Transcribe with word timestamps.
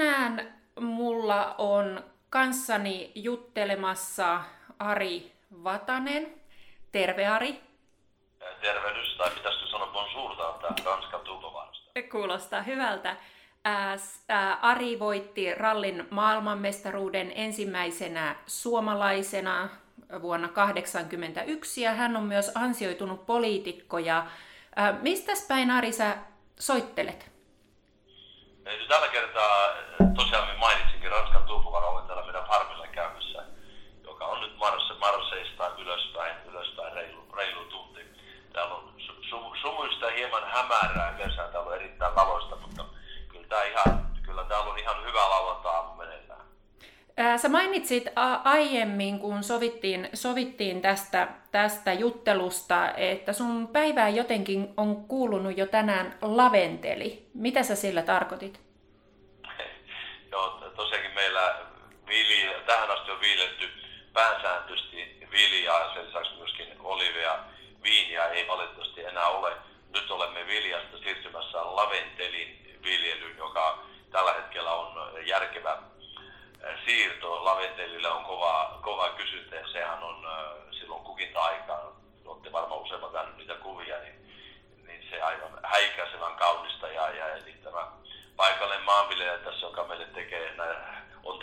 Tänään 0.00 0.54
mulla 0.80 1.54
on 1.58 2.04
kanssani 2.30 3.12
juttelemassa 3.14 4.40
Ari 4.78 5.32
Vatanen. 5.64 6.34
Terve 6.92 7.26
Ari. 7.26 7.60
Tervehdys, 8.60 9.16
tai 9.16 9.30
pitäisikö 9.30 9.66
sanoa 9.70 9.86
bonjourta 9.86 10.74
Ranskan 10.84 11.20
Tuupovaarasta. 11.20 11.90
Kuulostaa 12.10 12.62
hyvältä. 12.62 13.16
Ari 14.62 14.98
voitti 14.98 15.54
rallin 15.54 16.06
maailmanmestaruuden 16.10 17.32
ensimmäisenä 17.34 18.36
suomalaisena 18.46 19.68
vuonna 20.22 20.48
1981 20.48 21.82
ja 21.82 21.94
hän 21.94 22.16
on 22.16 22.24
myös 22.24 22.52
ansioitunut 22.54 23.26
poliitikko. 23.26 23.98
Ja, 23.98 24.26
mistä 25.02 25.32
päin 25.48 25.70
Ari 25.70 25.92
sä 25.92 26.16
soittelet? 26.60 27.30
Tällä 28.64 29.08
kertaa 29.08 29.68
tosiaan 30.16 30.58
mainitsinkin 30.58 31.10
Ranskan 31.10 31.44
olen 31.48 32.06
täällä 32.06 32.24
meidän 32.24 32.44
farmilla 32.44 32.86
käymässä, 32.86 33.42
joka 34.04 34.26
on 34.26 34.40
nyt 34.40 34.56
Marse, 34.56 34.94
Marseista 34.94 35.70
ylöspäin, 35.78 36.36
ylöspäin 36.50 36.92
reilu, 36.92 37.28
reilu 37.36 37.64
tunti. 37.64 38.00
Täällä 38.52 38.74
on 38.74 38.92
su, 38.98 39.54
sumuista 39.60 40.10
hieman 40.10 40.42
hämärää, 40.44 41.14
kesää 41.18 41.48
täällä 41.48 41.70
on 41.70 41.76
erittäin 41.76 42.14
valoista, 42.14 42.56
mutta 42.56 42.84
kyllä, 43.28 43.46
tää 43.48 43.64
ihan, 43.64 44.06
kyllä 44.22 44.44
täällä 44.44 44.70
on 44.70 44.78
ihan 44.78 45.04
hyvä 45.04 45.30
lauantaa 45.30 45.94
meneillään. 45.98 46.40
Sä 47.38 47.48
mainitsit 47.48 48.04
aiemmin, 48.44 49.18
kun 49.18 49.42
sovittiin, 49.42 50.08
sovittiin 50.14 50.82
tästä, 50.82 51.28
tästä 51.52 51.92
juttelusta, 51.92 52.90
että 52.90 53.32
sun 53.32 53.68
päivään 53.68 54.16
jotenkin 54.16 54.74
on 54.76 55.04
kuulunut 55.04 55.58
jo 55.58 55.66
tänään 55.66 56.14
laventeli. 56.22 57.29
Mitä 57.40 57.62
sä 57.62 57.74
sillä 57.74 58.02
tarkoitit? 58.02 58.60
Joo, 60.30 60.48
tosiaankin 60.76 61.14
meillä 61.14 61.58
vilja, 62.06 62.60
tähän 62.66 62.90
asti 62.90 63.10
on 63.10 63.20
viiletty 63.20 63.68
pääsääntöisesti 64.12 65.26
viljaa 65.30 65.80
ja 65.80 65.94
sen 65.94 66.06
lisäksi 66.06 66.34
myöskin 66.38 66.76
olivia. 66.80 67.38
Viiniä 67.82 68.26
ei 68.26 68.48
valitettavasti 68.48 69.04
enää 69.04 69.26
ole. 69.26 69.52
Nyt 69.94 70.10
olemme 70.10 70.46
viljasta 70.46 70.98
siirtymässä 70.98 71.58
laventelin 71.76 72.78
viljelyyn, 72.82 73.36
joka 73.36 73.78
tällä 74.10 74.32
hetkellä 74.32 74.72
on 74.72 75.26
järkevä 75.26 75.78
siirto. 76.84 77.44
Laventelillä 77.44 78.14
on 78.14 78.24
kova, 78.24 78.78
kova 78.82 79.08
kysyntä 79.08 79.56
ja 79.56 79.68
sehän 79.72 80.02
on 80.02 80.26
silloin 80.70 81.04
kukinta-aikaan. 81.04 81.92
Olette 82.24 82.52
varmaan 82.52 82.80
useimmat 82.80 83.12
nähneet 83.12 83.36
niitä 83.36 83.54
kuvia, 83.54 83.98
niin, 83.98 84.14
niin 84.86 85.06
se 85.10 85.22
aivan 85.22 85.60
häikäisevän 85.62 86.36
kaunista 86.36 86.88
ja, 86.88 87.10
ja 87.10 87.36
eli 87.36 87.52
tämä 87.64 87.86
paikallinen 88.36 88.84
maanviljelijä 88.84 89.38
tässä, 89.38 89.66
joka 89.66 89.84
meille 89.84 90.06
tekee, 90.06 90.56
on 91.24 91.38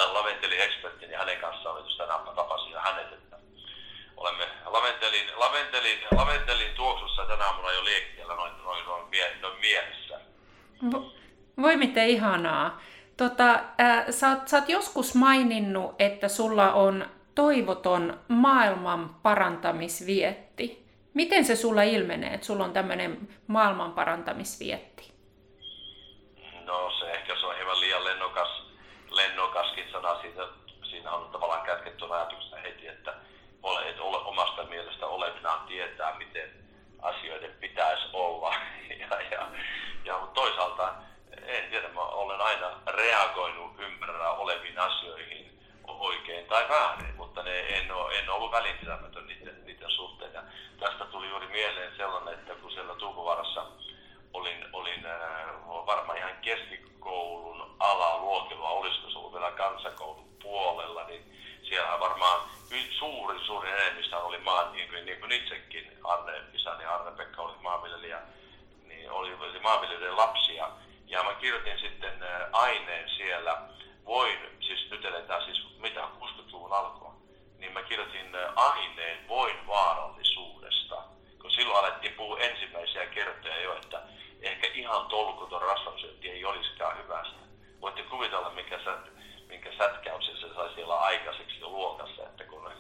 tämän 0.47 0.59
laventeli-ekspertin 0.59 1.11
ja 1.11 1.19
hänen 1.19 1.37
kanssaan 1.37 1.75
oli 1.75 1.97
tänään 1.97 2.35
tapasin 2.35 2.71
ja 2.71 2.81
hänet, 2.81 3.13
että 3.13 3.37
olemme 4.17 4.47
laventelin, 4.65 5.25
laventelin, 5.35 5.99
laventelin 6.11 6.75
tuoksussa 6.75 7.25
tänä 7.25 7.45
aamuna 7.45 7.71
jo 7.71 7.83
liekkiellä 7.83 8.35
noin, 8.35 8.53
noin, 8.63 8.85
noin, 8.85 9.09
mie, 9.09 9.35
noin 9.41 9.59
mielessä. 9.59 10.19
Voi 11.61 11.77
miten 11.77 12.07
ihanaa. 12.07 12.81
Tota, 13.17 13.53
äh, 13.81 14.05
sä, 14.09 14.29
oot, 14.29 14.47
sä 14.47 14.57
oot 14.57 14.69
joskus 14.69 15.15
maininnut, 15.15 15.95
että 15.99 16.27
sulla 16.27 16.73
on 16.73 17.05
toivoton 17.35 18.19
maailman 18.27 19.15
parantamisvietti. 19.23 20.87
Miten 21.13 21.45
se 21.45 21.55
sulla 21.55 21.83
ilmenee, 21.83 22.33
että 22.33 22.47
sulla 22.47 22.63
on 22.63 22.73
tämmöinen 22.73 23.27
maailman 23.47 23.93
parantamisvietti? 23.93 25.13
No 26.65 26.91
se 26.99 27.11
ehkä 27.11 27.35
se 27.39 27.45
on 27.45 27.55
hieman 27.55 27.79
liian 27.79 28.05
lennokas, 28.05 28.67
lennokaskin 29.11 29.91
sana. 29.91 30.21
Siitä, 30.21 30.47
siinä 30.89 31.11
on 31.11 31.31
tavallaan 31.31 31.65
kätketty 31.65 32.05
ajatuksena 32.13 32.61
heti, 32.61 32.87
että 32.87 33.13
ole, 33.63 33.89
et 33.89 33.99
ole 33.99 34.17
omasta 34.17 34.63
mielestä 34.63 35.07
olevinaan 35.07 35.67
tietää, 35.67 36.17
miten 36.17 36.49
asioiden 37.01 37.51
pitäisi 37.59 38.03
olla. 38.13 38.55
ja, 38.99 39.21
ja, 39.31 39.47
ja, 40.05 40.17
mutta 40.17 40.41
toisaalta 40.41 40.93
en 41.31 41.69
tiedä, 41.69 41.87
mä 41.87 42.01
olen 42.01 42.36
aina 42.47 42.71
reagoinut 42.87 43.79
ymmärrä 43.79 44.31
oleviin 44.31 44.79
asioihin 44.79 45.59
oikein 45.87 46.45
tai 46.45 46.69
väärin, 46.69 47.15
mutta 47.15 47.43
ne, 47.43 47.59
en, 47.59 47.91
ole, 47.91 48.19
en 48.19 48.29
ollut 48.29 48.51
välinpitämätön 48.51 49.27
niiden, 49.27 49.65
niiden 49.65 49.91
suhteen. 49.91 50.33
Ja 50.33 50.43
tästä 50.79 51.05
tuli 51.05 51.29
juuri 51.29 51.47
mieleen 51.47 51.97
sellainen, 51.97 52.33
että 52.33 52.55
kun 52.55 52.71
siellä 52.71 52.95
Tuupovarassa 52.95 53.65
olin, 54.33 54.65
olin 54.73 55.05
äh, 55.05 55.49
varmaan 55.67 56.17
ihan 56.17 56.37
keskikoulun 56.41 57.75
alaluokilla, 57.79 58.69
olisiko 58.69 59.09
se 59.09 59.17
ollut 59.17 59.33
vielä 59.33 59.51
kansakoulun 59.51 60.27
puolella, 60.43 61.03
niin 61.03 61.33
siellä 61.63 61.99
varmaan 61.99 62.49
suurin, 62.99 63.45
suurin 63.45 63.73
enemmistö 63.73 64.17
oli 64.17 64.37
maan, 64.37 64.71
niin 64.71 64.89
kuin, 64.89 65.05
niin 65.05 65.19
kuin 65.19 65.31
itsekin, 65.31 65.97
Arne, 66.03 66.41
isäni 66.53 66.85
Arne-Pekka 66.85 67.41
oli 67.41 67.57
maanviljelijä, 67.61 68.21
niin 68.83 69.11
oli, 69.11 69.33
oli 69.33 69.59
maanviljelijän 69.59 70.17
lapsia. 70.17 70.69
Ja 71.07 71.23
mä 71.23 71.33
kirjoitin 71.33 71.79
sitten 71.79 72.13
aineen 72.51 73.09
siellä, 73.09 73.57
voin, 74.05 74.37
siis 74.59 74.89
nyt 74.91 75.05
eletään 75.05 75.45
siis 75.45 75.79
mitä 75.79 76.07
60-luvun 76.21 76.73
alkua, 76.73 77.13
niin 77.57 77.73
mä 77.73 77.83
kirjoitin 77.83 78.35
aineen 78.55 79.27
voin 79.27 79.67
vaarallisuudesta, 79.67 80.95
kun 81.41 81.51
silloin 81.51 81.79
alettiin 81.79 82.13
puhua 82.13 82.39
ensimmäisiä 82.39 83.05
kertoja 83.05 83.61
jo, 83.61 83.75
että 83.75 84.01
ehkä 84.41 84.67
ihan 84.73 85.05
tolkuton 85.05 85.61
rasvansyönti 85.61 86.29
ei 86.29 86.45
olisikaan 86.45 86.97
hyvästä. 86.97 87.37
Voitte 87.81 88.03
kuvitella, 88.03 88.49
minkä, 88.49 88.79
sä, 88.83 88.97
minkä 89.47 89.69
sätkäyksen 89.77 90.37
se 90.37 90.53
sai 90.55 90.73
siellä 90.75 90.95
aikaiseksi 90.95 91.59
jo 91.59 91.69
luokassa, 91.69 92.23
että 92.23 92.43
kun 92.43 92.71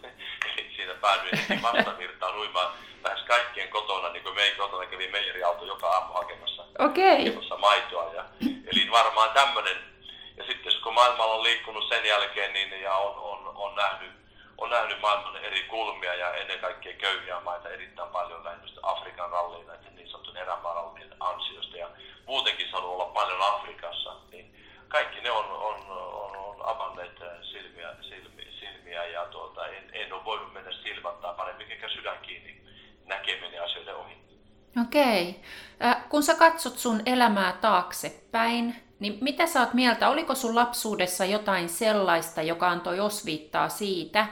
eli 0.57 0.71
siinä 0.75 0.93
päädyin 0.93 1.61
vastavirtaan 1.61 2.37
uimaan 2.37 2.73
lähes 3.03 3.21
kaikkien 3.27 3.69
kotona, 3.69 4.09
niin 4.09 4.23
kuin 4.23 4.35
meidän 4.35 4.57
kotona 4.57 4.85
kävi 4.85 5.07
meijeriauto 5.07 5.65
joka 5.65 5.87
aamu 5.89 6.13
hakemassa, 6.13 6.65
okay. 6.79 7.17
hakemassa 7.17 7.57
maitoa. 7.57 8.13
Ja, 8.13 8.25
eli 8.41 8.91
varmaan 8.91 9.29
tämmöinen, 9.33 9.77
ja 10.37 10.43
sitten 10.45 10.73
kun 10.83 10.93
maailmalla 10.93 11.33
on 11.33 11.43
liikkunut 11.43 11.89
sen 11.89 12.05
jälkeen, 12.05 12.53
niin 12.53 12.81
ja 12.81 12.93
on, 12.93 13.15
on, 13.15 13.51
on 13.55 13.75
nähnyt 13.75 14.11
on 14.57 14.69
nähnyt 14.69 15.01
maailman 15.01 15.45
eri 15.45 15.63
kulmia 15.63 16.15
ja 16.15 16.33
ennen 16.33 16.59
kaikkea 16.59 16.93
köyhiä 16.93 17.39
maita 17.39 17.69
erittäin 17.69 18.09
paljon 18.09 18.43
lähinnä 18.43 18.67
Afrikan 18.83 19.29
ralliin 19.29 19.67
näiden 19.67 19.95
niin 19.95 20.09
sanotun 20.09 20.37
erämaarallien 20.37 21.15
ansiosta 21.19 21.77
ja 21.77 21.89
muutenkin 22.25 22.71
saanut 22.71 22.89
olla 22.89 23.05
paljon 23.05 23.41
Afrikassa, 23.41 24.15
niin 24.31 24.55
kaikki 24.87 25.21
ne 25.21 25.31
on, 25.31 25.45
on, 25.45 25.75
on, 25.89 26.37
on 26.37 26.65
avanneet 26.65 27.19
silmiä, 27.51 27.89
silmiä, 28.01 28.51
silmiä 28.59 29.05
ja 29.05 29.25
tuota, 29.25 29.67
en, 29.67 29.89
en 29.93 30.13
ole 30.13 30.25
voinut 30.25 30.53
mennä 30.53 30.71
silmättää 30.71 31.33
paremmin 31.33 31.71
eikä 31.71 31.89
sydän 31.89 32.19
kiinni 32.21 32.61
näkeminen 33.05 33.63
asioiden 33.63 33.95
ohi. 33.95 34.17
Okei. 34.81 35.41
Äh, 35.85 36.09
kun 36.09 36.23
sä 36.23 36.35
katsot 36.57 36.77
sun 36.77 37.01
elämää 37.05 37.51
taaksepäin, 37.61 38.75
niin 38.99 39.17
mitä 39.21 39.47
sä 39.47 39.59
oot 39.59 39.73
mieltä? 39.73 40.09
Oliko 40.09 40.35
sun 40.35 40.55
lapsuudessa 40.55 41.25
jotain 41.25 41.69
sellaista, 41.69 42.41
joka 42.41 42.69
antoi 42.69 42.99
osviittaa 42.99 43.69
siitä, 43.69 44.27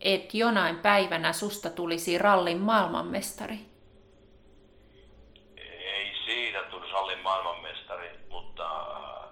että 0.00 0.36
jonain 0.36 0.78
päivänä 0.78 1.32
susta 1.32 1.70
tulisi 1.70 2.18
rallin 2.18 2.58
maailmanmestari? 2.58 3.58
Ei 5.56 6.14
siitä 6.24 6.62
tulisi 6.62 6.92
rallin 6.92 7.18
maailmanmestari, 7.18 8.10
mutta 8.30 8.80
äh, 8.80 9.28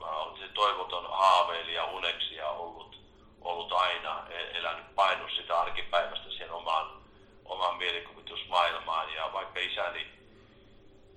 mä 0.00 0.16
olen 0.16 0.38
se 0.38 0.48
toivoton 0.48 1.06
haaveilija 1.10 1.84
uneksi 1.84 2.34
ja 2.34 2.48
ollut, 2.48 3.00
ollut 3.40 3.72
aina, 3.72 4.26
e-, 4.30 4.58
elänyt 4.58 4.94
painus 4.94 5.36
sitä 5.36 5.60
arkipäivästä 5.60 6.30
siihen 6.30 6.52
omaan, 6.52 7.02
omaan 7.44 7.78
mielikuvitusmaailmaan. 7.78 9.14
Ja 9.14 9.30
vaikka 9.32 9.60
isäni 9.60 10.18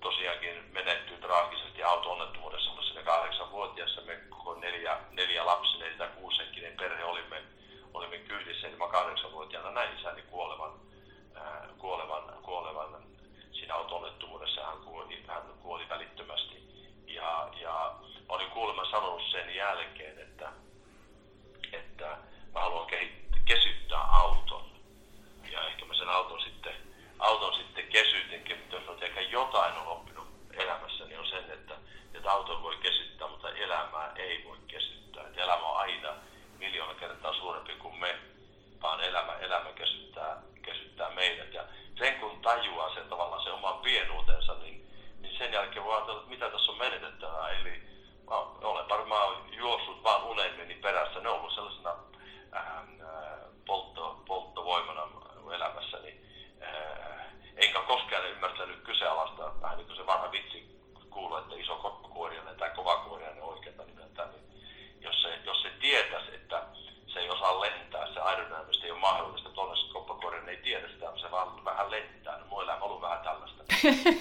tosiaankin 0.02 0.64
menehtyi 0.72 1.18
traagisesti 1.18 1.84
auto-onnettomuudessa, 1.84 2.70
mutta 2.70 2.86
siinä 2.86 3.04
kahdeksanvuotiaassa 3.04 4.02
me 4.02 4.16
koko 4.30 4.56
neljä, 4.56 4.98
neljä 5.12 5.46
lapsi, 5.46 5.78
neljä 5.78 5.98
tai 5.98 6.08
kuusenkinen 6.08 6.78
perhe 6.78 7.04
olimme 7.04 7.42
olimme 7.94 8.18
kyydissä, 8.18 8.68
eli 8.68 8.76
mä 8.76 8.88
kahdeksanvuotiaana 8.88 9.72
näin 9.72 10.00
isäni 10.00 10.22
kuolevan, 10.22 10.72
äh, 11.38 11.78
kuolevan, 11.78 12.24
kuolevan 12.44 13.04
siinä 13.52 13.76
auto-onnettomuudessa. 13.76 14.66
Hän 14.66 14.78
kuoli, 14.78 15.24
hän 15.28 15.44
kuoli 15.62 15.90
välittömästi. 15.90 16.62
Ja, 17.08 17.50
ja 17.62 17.96
mä 18.28 18.36
olin 18.36 18.52
kuulemma 18.52 18.86
sanonut 18.92 19.32
sen 19.32 19.56
jälkeen, 19.56 20.12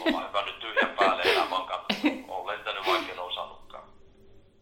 Olla 0.00 0.28
hyvä 0.28 0.42
nyt 0.46 0.58
tyhjän 0.58 0.90
päälle 0.98 1.22
elämän 1.22 1.62
kanssa. 1.62 2.08
Olen 2.28 2.58
lentänyt 2.58 2.86
vaikka 2.86 3.12
en 3.12 3.18
osannutkaan. 3.18 3.84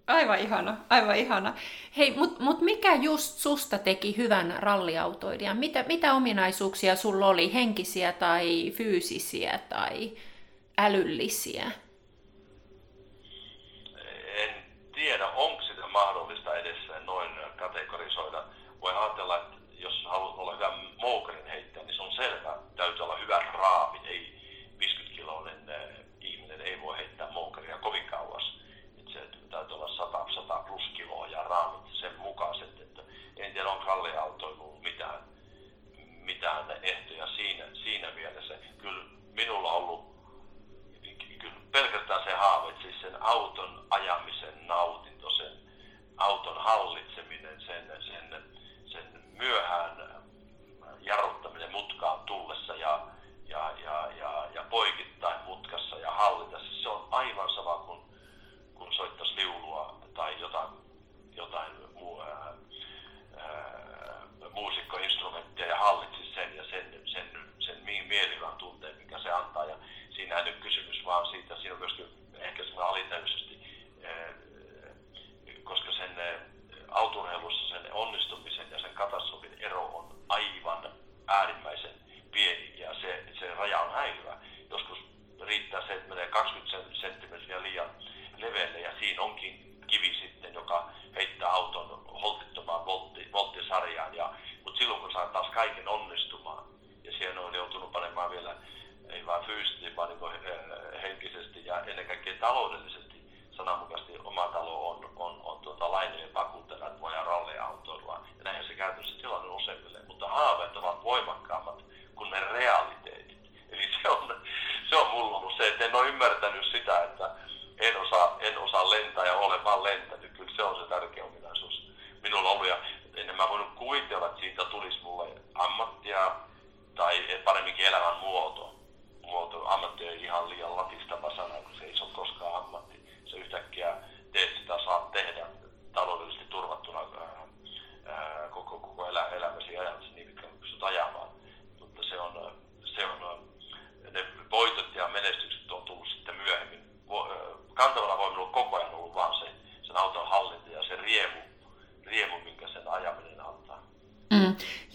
Aivan 0.07 0.39
ihana, 0.39 0.77
aivan 0.91 1.17
ihana. 1.17 1.55
Hei, 1.97 2.11
mutta 2.17 2.43
mut 2.43 2.61
mikä 2.61 2.95
just 2.95 3.39
susta 3.39 3.79
teki 3.79 4.17
hyvän 4.17 4.55
ralliautoilijan? 4.59 5.57
Mitä, 5.57 5.85
mitä 5.89 6.15
ominaisuuksia 6.15 6.97
sulla 6.97 7.27
oli, 7.27 7.55
henkisiä 7.55 8.13
tai 8.13 8.73
fyysisiä 8.77 9.59
tai 9.69 10.13
älyllisiä? 10.79 11.71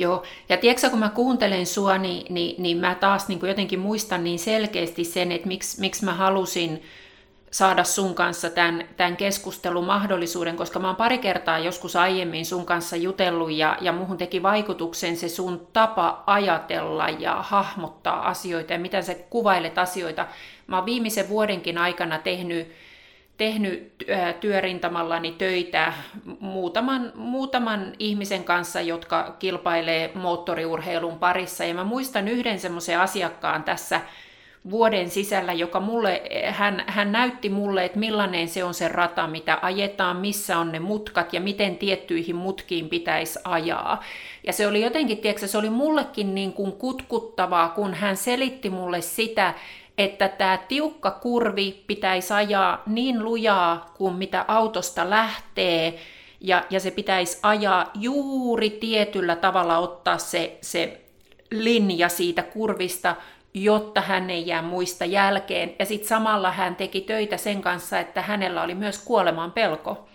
Joo, 0.03 0.23
ja 0.49 0.57
tiedätkö 0.57 0.89
kun 0.89 0.99
mä 0.99 1.09
kuuntelen 1.09 1.65
sua, 1.65 1.97
niin, 1.97 2.33
niin, 2.33 2.63
niin 2.63 2.77
mä 2.77 2.95
taas 2.95 3.27
niin 3.27 3.39
jotenkin 3.47 3.79
muistan 3.79 4.23
niin 4.23 4.39
selkeästi 4.39 5.03
sen, 5.03 5.31
että 5.31 5.47
miksi, 5.47 5.79
miksi 5.79 6.05
mä 6.05 6.13
halusin 6.13 6.83
saada 7.53 7.83
sun 7.83 8.15
kanssa 8.15 8.49
tämän, 8.49 8.83
tämän 8.97 9.17
keskustelun 9.17 9.85
mahdollisuuden, 9.85 10.55
koska 10.55 10.79
mä 10.79 10.87
oon 10.87 10.95
pari 10.95 11.17
kertaa 11.17 11.59
joskus 11.59 11.95
aiemmin 11.95 12.45
sun 12.45 12.65
kanssa 12.65 12.95
jutellut 12.95 13.51
ja, 13.51 13.77
ja 13.81 13.91
muhun 13.91 14.17
teki 14.17 14.43
vaikutuksen 14.43 15.17
se 15.17 15.29
sun 15.29 15.67
tapa 15.73 16.23
ajatella 16.25 17.09
ja 17.09 17.35
hahmottaa 17.41 18.27
asioita 18.27 18.73
ja 18.73 18.79
miten 18.79 19.03
sä 19.03 19.15
kuvailet 19.29 19.77
asioita. 19.77 20.27
Mä 20.67 20.75
oon 20.75 20.85
viimeisen 20.85 21.29
vuodenkin 21.29 21.77
aikana 21.77 22.19
tehnyt, 22.19 22.71
tehnyt 23.37 23.93
työrintamallani 24.39 25.31
töitä 25.31 25.93
muutaman, 26.39 27.11
muutaman 27.15 27.93
ihmisen 27.99 28.43
kanssa, 28.43 28.81
jotka 28.81 29.35
kilpailee 29.39 30.11
moottoriurheilun 30.15 31.19
parissa. 31.19 31.63
Ja 31.63 31.73
mä 31.73 31.83
muistan 31.83 32.27
yhden 32.27 32.59
semmoisen 32.59 32.99
asiakkaan 32.99 33.63
tässä 33.63 34.01
vuoden 34.69 35.09
sisällä, 35.09 35.53
joka 35.53 35.79
mulle, 35.79 36.21
hän, 36.49 36.83
hän 36.87 37.11
näytti 37.11 37.49
mulle, 37.49 37.85
että 37.85 37.99
millainen 37.99 38.47
se 38.47 38.63
on 38.63 38.73
se 38.73 38.87
rata, 38.87 39.27
mitä 39.27 39.59
ajetaan, 39.61 40.17
missä 40.17 40.57
on 40.57 40.71
ne 40.71 40.79
mutkat 40.79 41.33
ja 41.33 41.41
miten 41.41 41.77
tiettyihin 41.77 42.35
mutkiin 42.35 42.89
pitäisi 42.89 43.39
ajaa. 43.43 44.03
Ja 44.47 44.53
se 44.53 44.67
oli 44.67 44.81
jotenkin, 44.81 45.17
tiedätkö, 45.17 45.47
se 45.47 45.57
oli 45.57 45.69
mullekin 45.69 46.35
niin 46.35 46.53
kuin 46.53 46.71
kutkuttavaa, 46.71 47.69
kun 47.69 47.93
hän 47.93 48.17
selitti 48.17 48.69
mulle 48.69 49.01
sitä, 49.01 49.53
että 49.97 50.27
tämä 50.29 50.57
tiukka 50.67 51.11
kurvi 51.11 51.83
pitäisi 51.87 52.33
ajaa 52.33 52.83
niin 52.85 53.23
lujaa 53.23 53.91
kuin 53.97 54.13
mitä 54.13 54.45
autosta 54.47 55.09
lähtee, 55.09 55.99
ja, 56.41 56.63
ja 56.69 56.79
se 56.79 56.91
pitäisi 56.91 57.39
ajaa 57.43 57.91
juuri 57.93 58.69
tietyllä 58.69 59.35
tavalla 59.35 59.77
ottaa 59.77 60.17
se, 60.17 60.57
se 60.61 61.01
linja 61.51 62.09
siitä 62.09 62.43
kurvista, 62.43 63.15
jotta 63.53 64.01
hän 64.01 64.29
ei 64.29 64.47
jää 64.47 64.61
muista 64.61 65.05
jälkeen. 65.05 65.75
Ja 65.79 65.85
sitten 65.85 66.07
samalla 66.07 66.51
hän 66.51 66.75
teki 66.75 67.01
töitä 67.01 67.37
sen 67.37 67.61
kanssa, 67.61 67.99
että 67.99 68.21
hänellä 68.21 68.63
oli 68.63 68.75
myös 68.75 69.05
kuoleman 69.05 69.51
pelko 69.51 70.07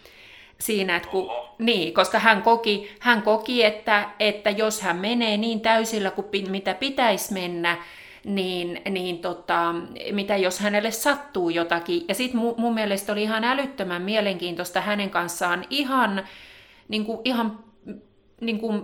siinä, 0.61 0.97
että 0.97 1.09
kun, 1.09 1.31
niin, 1.59 1.95
koska 1.95 2.19
hän 2.19 2.43
koki, 2.43 2.91
hän 2.99 3.23
koki 3.23 3.65
että, 3.65 4.11
että 4.21 4.51
jos 4.51 4.81
hän 4.81 4.97
menee 4.97 5.37
niin 5.37 5.61
täysillä 5.61 6.11
kuin 6.11 6.51
mitä 6.51 6.75
pitäisi 6.75 7.33
mennä, 7.33 7.77
niin, 8.25 8.83
niin 8.91 9.19
tota, 9.19 9.75
mitä 10.13 10.37
jos 10.37 10.61
hänelle 10.61 10.91
sattuu 10.91 11.51
jotakin. 11.51 12.05
Ja 12.09 12.15
sitten 12.15 12.41
mun, 12.41 12.55
mun 12.57 12.75
mielestä 12.75 13.13
oli 13.13 13.23
ihan 13.23 13.45
älyttömän 13.45 14.03
mielenkiintoista 14.03 14.81
hänen 14.81 15.11
kanssaan 15.11 15.65
ihan, 15.71 16.25
niin 16.89 17.05
kuin, 17.05 17.21
ihan 17.25 17.59
niin 18.41 18.59
kuin, 18.61 18.83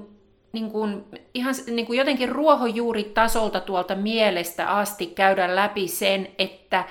niin 0.53 0.71
kuin, 0.71 1.05
ihan 1.35 1.55
niin 1.67 1.87
kuin 1.87 1.99
jotenkin 1.99 2.29
ruohonjuuritasolta 2.29 3.61
tuolta 3.61 3.95
mielestä 3.95 4.71
asti 4.71 5.07
käydä 5.07 5.57
läpi 5.57 5.89
sen, 5.89 6.29
että 6.39 6.85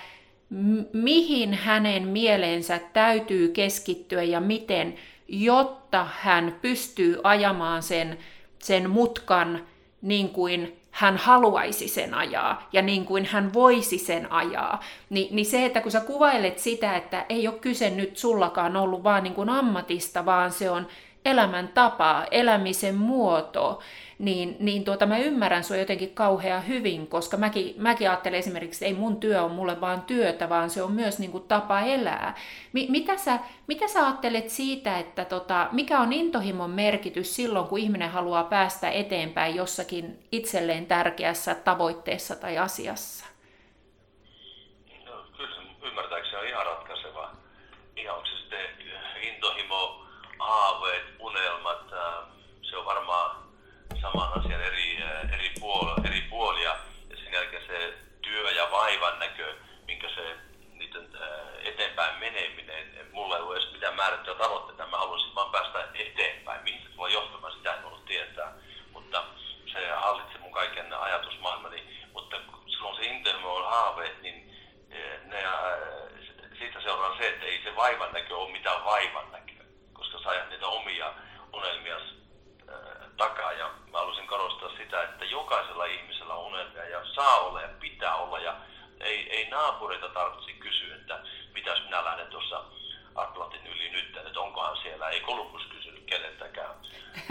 mihin 0.94 1.54
hänen 1.54 2.08
mieleensä 2.08 2.80
täytyy 2.94 3.48
keskittyä 3.48 4.24
ja 4.24 4.40
miten, 4.40 4.96
jotta 5.28 6.08
hän 6.20 6.56
pystyy 6.62 7.20
ajamaan 7.24 7.84
sen, 7.84 8.18
sen 8.60 8.90
mutkan 8.90 9.68
niin 10.02 10.30
kuin 10.30 10.83
hän 10.94 11.18
haluaisi 11.18 11.88
sen 11.88 12.14
ajaa 12.14 12.68
ja 12.74 12.82
niin 12.82 13.06
kuin 13.06 13.26
hän 13.26 13.54
voisi 13.54 13.98
sen 13.98 14.32
ajaa. 14.32 14.80
Ni, 15.10 15.28
niin 15.32 15.46
se, 15.46 15.66
että 15.66 15.82
kun 15.82 15.92
sä 15.92 16.00
kuvailet 16.00 16.60
sitä, 16.60 16.96
että 16.96 17.26
ei 17.30 17.48
ole 17.48 17.60
kyse 17.60 17.90
nyt 17.90 18.18
sullakaan 18.18 18.78
ollut 18.78 19.04
vaan 19.04 19.24
niin 19.24 19.34
kuin 19.34 19.50
ammatista, 19.50 20.26
vaan 20.26 20.52
se 20.52 20.70
on 20.70 20.88
elämäntapa, 21.26 22.26
elämisen 22.32 22.96
muoto, 22.96 23.80
niin, 24.20 24.56
niin 24.60 24.84
tuota, 24.84 25.06
mä 25.06 25.18
ymmärrän 25.18 25.64
sua 25.64 25.78
jotenkin 25.78 26.14
kauhean 26.14 26.68
hyvin, 26.68 27.08
koska 27.08 27.38
mäkin, 27.38 27.76
mäkin 27.78 28.10
ajattelen 28.10 28.40
esimerkiksi, 28.40 28.86
että 28.86 28.96
ei 28.96 29.02
mun 29.02 29.18
työ 29.18 29.44
on 29.44 29.52
mulle 29.52 29.82
vaan 29.82 30.02
työtä, 30.02 30.50
vaan 30.50 30.70
se 30.70 30.84
on 30.84 30.92
myös 30.92 31.20
niin 31.20 31.32
kuin 31.32 31.44
tapa 31.44 31.80
elää. 31.82 32.36
Mi, 32.74 32.88
mitä, 32.90 33.18
sä, 33.18 33.40
mitä 33.68 33.88
sä 33.88 34.06
ajattelet 34.06 34.50
siitä, 34.50 35.00
että 35.00 35.26
tota, 35.26 35.68
mikä 35.72 36.00
on 36.00 36.14
intohimon 36.14 36.70
merkitys 36.70 37.36
silloin, 37.36 37.68
kun 37.68 37.80
ihminen 37.80 38.10
haluaa 38.10 38.44
päästä 38.44 38.90
eteenpäin 38.90 39.56
jossakin 39.56 40.20
itselleen 40.32 40.86
tärkeässä 40.86 41.56
tavoitteessa 41.56 42.36
tai 42.36 42.58
asiassa? 42.58 43.33
määrättyä 64.04 64.36
tavoitteita, 64.36 64.86
mä 64.86 64.98
haluaisin 64.98 65.36
vaan 65.36 65.52
päästä 65.52 65.88
eteenpäin. 65.94 66.64
Mihin 66.64 66.82
se 66.82 66.90
tulee 66.90 67.12
johtamaan, 67.12 67.54
sitä 67.54 67.74
en 67.74 67.86
ollut 67.86 68.06
tietää. 68.06 68.54
Mutta 68.94 69.24
se 69.74 69.90
hallitsi 69.90 70.38
mun 70.38 70.52
kaiken 70.52 70.94
ajatusmaailmani. 70.94 72.08
Mutta 72.14 72.38
silloin 72.68 72.96
se 72.96 73.06
intelmo 73.06 73.56
on 73.56 73.70
haave, 73.70 74.12
niin 74.22 74.56
eh, 74.90 75.20
ne, 75.24 75.40
eh, 75.40 75.50
siitä 76.60 76.82
seuraa 76.82 77.18
se, 77.18 77.28
että 77.28 77.46
ei 77.46 77.64
se 77.64 77.76
vaivan 77.76 78.14
näkö 78.14 78.38
ole 78.38 78.52
mitään 78.52 78.86
vaivan 78.86 79.32
näkö, 79.32 79.54
koska 79.94 80.20
sä 80.20 80.30
ajat 80.30 80.50
niitä 80.50 80.68
omia 80.68 81.14
unelmia 81.54 81.98
eh, 81.98 83.08
takaa. 83.18 83.52
Ja 83.52 83.72
mä 83.92 83.98
haluaisin 83.98 84.28
korostaa 84.28 84.78
sitä, 84.78 85.04
että 85.04 85.26
jokaisella 85.26 85.86
ihmisellä 85.86 86.34
on 86.34 86.46
unelmia 86.46 86.86
ja 86.86 87.06
saa 87.16 87.38
olla 87.40 87.62
ja 87.62 87.70
pitää 87.80 88.16
olla. 88.16 88.40
Ja 88.40 88.56
ei, 89.00 89.38
ei 89.38 89.50
naapureita 89.50 90.10
tarvitse 90.10 90.52
kysyä, 90.52 90.96
että 90.96 91.20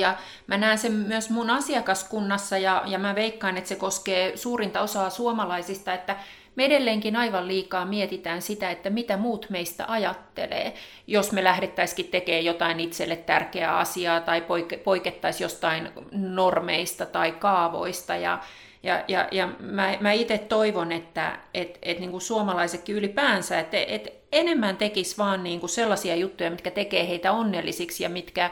ja 0.00 0.14
mä 0.46 0.56
näen 0.56 0.78
sen 0.78 0.92
myös 0.92 1.30
mun 1.30 1.50
asiakaskunnassa 1.50 2.58
ja, 2.58 2.82
ja 2.86 2.98
mä 2.98 3.14
veikkaan, 3.14 3.56
että 3.56 3.68
se 3.68 3.76
koskee 3.76 4.36
suurinta 4.36 4.80
osaa 4.80 5.10
suomalaisista, 5.10 5.94
että 5.94 6.16
me 6.58 6.64
edelleenkin 6.64 7.16
aivan 7.16 7.48
liikaa 7.48 7.84
mietitään 7.84 8.42
sitä, 8.42 8.70
että 8.70 8.90
mitä 8.90 9.16
muut 9.16 9.46
meistä 9.50 9.84
ajattelee, 9.88 10.74
jos 11.06 11.32
me 11.32 11.44
lähdettäisikin 11.44 12.08
tekemään 12.08 12.44
jotain 12.44 12.80
itselle 12.80 13.16
tärkeää 13.16 13.78
asiaa 13.78 14.20
tai 14.20 14.40
poike- 14.40 14.78
poikettaisiin 14.78 15.44
jostain 15.44 15.88
normeista 16.12 17.06
tai 17.06 17.32
kaavoista. 17.32 18.16
Ja, 18.16 18.38
ja, 18.82 19.04
ja, 19.08 19.28
ja 19.32 19.48
mä, 19.60 19.96
mä 20.00 20.12
itse 20.12 20.38
toivon, 20.38 20.92
että 20.92 21.38
et, 21.54 21.78
et 21.82 22.00
niin 22.00 22.10
kuin 22.10 22.20
suomalaisetkin 22.20 22.94
ylipäänsä, 22.94 23.60
että 23.60 23.76
et 23.88 24.12
enemmän 24.32 24.76
tekisi 24.76 25.18
vaan 25.18 25.44
niin 25.44 25.60
kuin 25.60 25.70
sellaisia 25.70 26.16
juttuja, 26.16 26.50
mitkä 26.50 26.70
tekee 26.70 27.08
heitä 27.08 27.32
onnellisiksi 27.32 28.02
ja 28.02 28.08
mitkä 28.08 28.50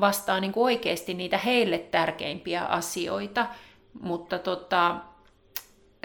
vastaa 0.00 0.40
niin 0.40 0.52
kuin 0.52 0.64
oikeasti 0.64 1.14
niitä 1.14 1.38
heille 1.38 1.78
tärkeimpiä 1.78 2.64
asioita. 2.64 3.46
Mutta 4.00 4.38
tota, 4.38 4.96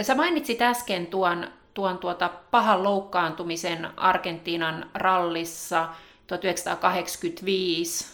sä 0.01 0.15
mainitsit 0.15 0.61
äsken 0.61 1.07
tuon, 1.07 1.47
tuon 1.73 1.97
tuota 1.97 2.29
pahan 2.51 2.83
loukkaantumisen 2.83 3.89
Argentiinan 3.97 4.89
rallissa 4.93 5.87
1985. 6.27 8.05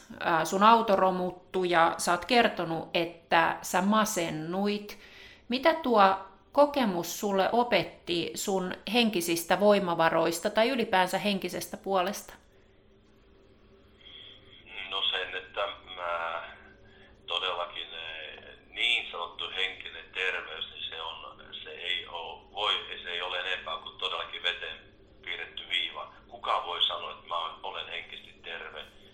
Sun 0.43 0.63
auto 0.63 0.95
romuttu 0.95 1.63
ja 1.63 1.95
sä 1.97 2.11
oot 2.11 2.25
kertonut, 2.25 2.89
että 2.93 3.57
sä 3.61 3.81
masennuit. 3.81 4.97
Mitä 5.50 5.73
tuo 5.73 6.17
kokemus 6.51 7.19
sulle 7.19 7.50
opetti 7.51 8.31
sun 8.35 8.73
henkisistä 8.93 9.59
voimavaroista 9.59 10.50
tai 10.50 10.69
ylipäänsä 10.69 11.17
henkisestä 11.17 11.77
puolesta? 11.77 12.33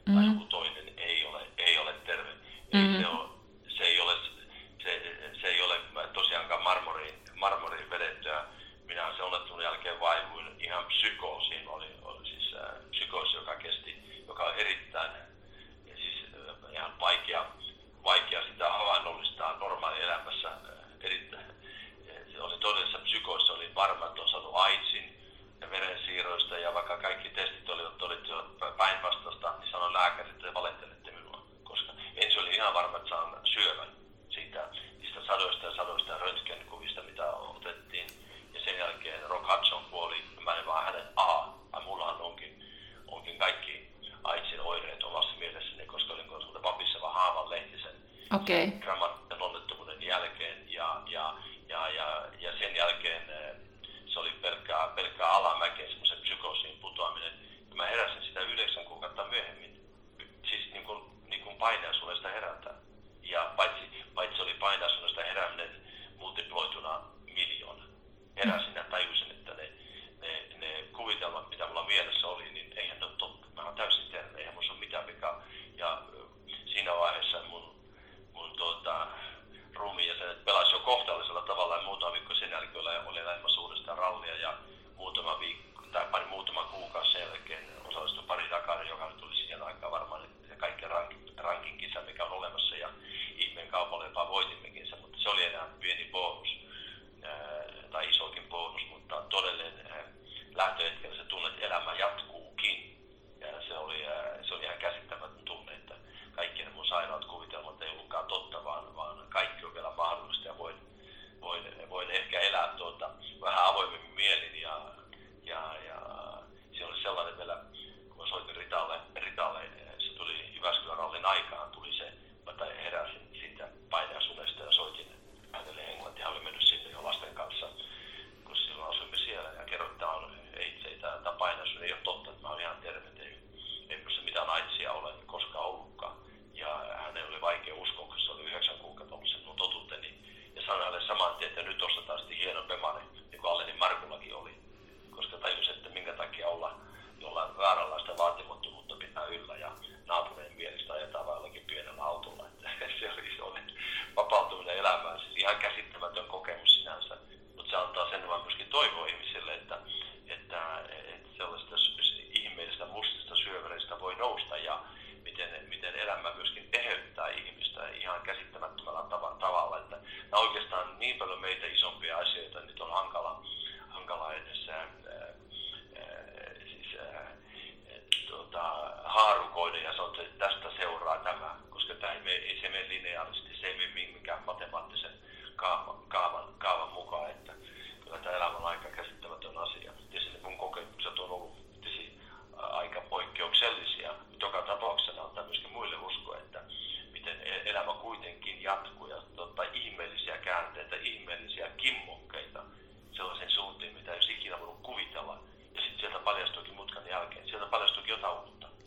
mm-hmm. 0.08 0.47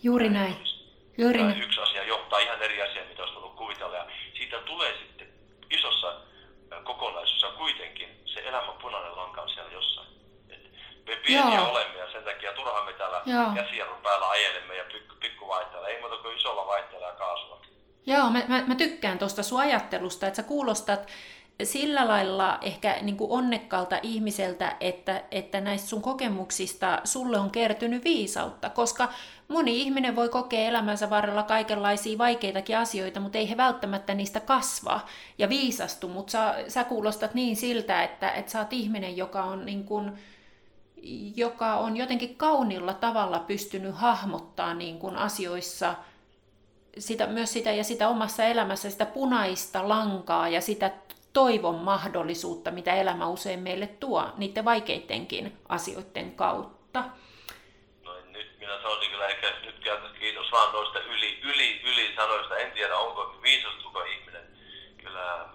Juuri 0.03 0.29
näin. 0.29 0.57
Juuri 1.19 1.43
näin. 1.43 1.63
Yksi 1.63 1.81
asia 1.81 2.05
johtaa 2.05 2.39
ihan 2.39 2.63
eri 2.63 2.83
asiaan, 2.83 3.09
mitä 3.09 3.23
olisi 3.23 3.35
voinut 3.35 3.57
kuvitella. 3.57 3.97
Ja 3.97 4.07
siitä 4.39 4.59
tulee 4.59 4.99
sitten 4.99 5.29
isossa 5.71 6.15
kokonaisuudessa 6.85 7.51
kuitenkin 7.59 8.09
se 8.25 8.41
elämän 8.41 8.79
punainen 8.83 9.17
lanka 9.17 9.43
on 9.43 9.49
siellä 9.49 9.73
jossain. 9.73 10.09
Et 10.51 10.73
me 11.07 11.17
pieniä 11.27 11.55
Joo. 11.55 11.71
olemme 11.71 11.99
ja 11.99 12.13
sen 12.13 12.25
takia 12.25 12.53
turhaan 12.53 12.87
me 12.87 12.93
täällä 12.93 13.23
käsijarrun 13.55 14.03
päällä 14.03 14.29
ajelemme 14.29 14.77
ja 14.77 14.85
pikku, 14.93 15.15
pikku 15.21 15.49
vaihteella. 15.49 15.89
Ei 15.89 16.01
muuta 16.01 16.17
kuin 16.17 16.37
isolla 16.37 16.67
vaihteella 16.67 17.07
ja 17.07 17.13
kaasua. 17.13 17.61
Joo, 18.07 18.31
mä, 18.31 18.43
mä, 18.49 18.63
mä 18.67 18.75
tykkään 18.75 19.19
tuosta 19.19 19.43
sun 19.43 19.61
ajattelusta, 19.61 20.27
että 20.27 20.37
sä 20.37 20.43
kuulostat 20.43 21.09
sillä 21.65 22.09
lailla 22.09 22.59
ehkä 22.63 22.97
niin 23.01 23.17
kuin 23.17 23.31
onnekkaalta 23.31 23.99
ihmiseltä, 24.03 24.77
että, 24.81 25.23
että 25.31 25.61
näistä 25.61 25.89
sun 25.89 26.03
kokemuksista 26.03 27.01
sulle 27.05 27.39
on 27.39 27.51
kertynyt 27.51 28.05
viisautta, 28.05 28.71
koska 28.71 29.09
moni 29.51 29.81
ihminen 29.81 30.17
voi 30.17 30.29
kokea 30.29 30.69
elämänsä 30.69 31.11
varrella 31.11 31.43
kaikenlaisia 31.43 32.19
vaikeitakin 32.19 32.79
asioita, 32.79 33.21
mutta 33.21 33.39
ei 33.39 33.51
he 33.51 33.57
välttämättä 33.57 34.15
niistä 34.15 34.41
kasva 34.41 35.01
ja 35.39 35.49
viisastu, 35.49 36.09
mutta 36.09 36.31
sä, 36.31 36.55
sä 36.69 36.85
kuulostat 36.85 37.35
niin 37.35 37.57
siltä, 37.57 38.03
että, 38.03 38.31
että 38.31 38.53
sä 38.53 38.59
oot 38.59 38.73
ihminen, 38.73 39.17
joka 39.17 39.45
on, 39.45 39.67
niin 39.67 39.85
kuin, 39.85 40.13
joka 41.37 41.75
on 41.75 41.97
jotenkin 41.97 42.37
kaunilla 42.37 42.95
tavalla 42.95 43.39
pystynyt 43.39 43.95
hahmottaa 43.95 44.75
niin 44.75 44.99
kuin 44.99 45.17
asioissa 45.17 45.95
sitä, 46.99 47.27
myös 47.27 47.53
sitä 47.53 47.73
ja 47.73 47.85
sitä 47.85 48.09
omassa 48.09 48.45
elämässä, 48.45 48.91
sitä 48.91 49.07
punaista 49.07 49.89
lankaa 49.89 50.49
ja 50.49 50.61
sitä 50.61 50.91
toivon 51.33 51.75
mahdollisuutta, 51.75 52.71
mitä 52.71 52.95
elämä 52.95 53.29
usein 53.29 53.61
meille 53.61 53.87
tuo 53.87 54.27
niiden 54.37 54.65
vaikeittenkin 54.65 55.53
asioiden 55.69 56.33
kautta. 56.33 57.05
Sanoisin 58.90 59.11
kyllä 59.11 59.26
ehkä 59.26 59.53
nyt 59.62 60.18
kiitos 60.18 60.53
vaan 60.53 60.72
noista 60.72 61.00
yli, 61.00 61.40
yli, 61.42 61.81
yli 61.85 62.14
sanoista. 62.16 62.57
En 62.57 62.72
tiedä, 62.72 62.96
onko 62.96 63.38
viisastuko 63.42 64.03
ihminen. 64.03 64.46
Kyllä 65.03 65.48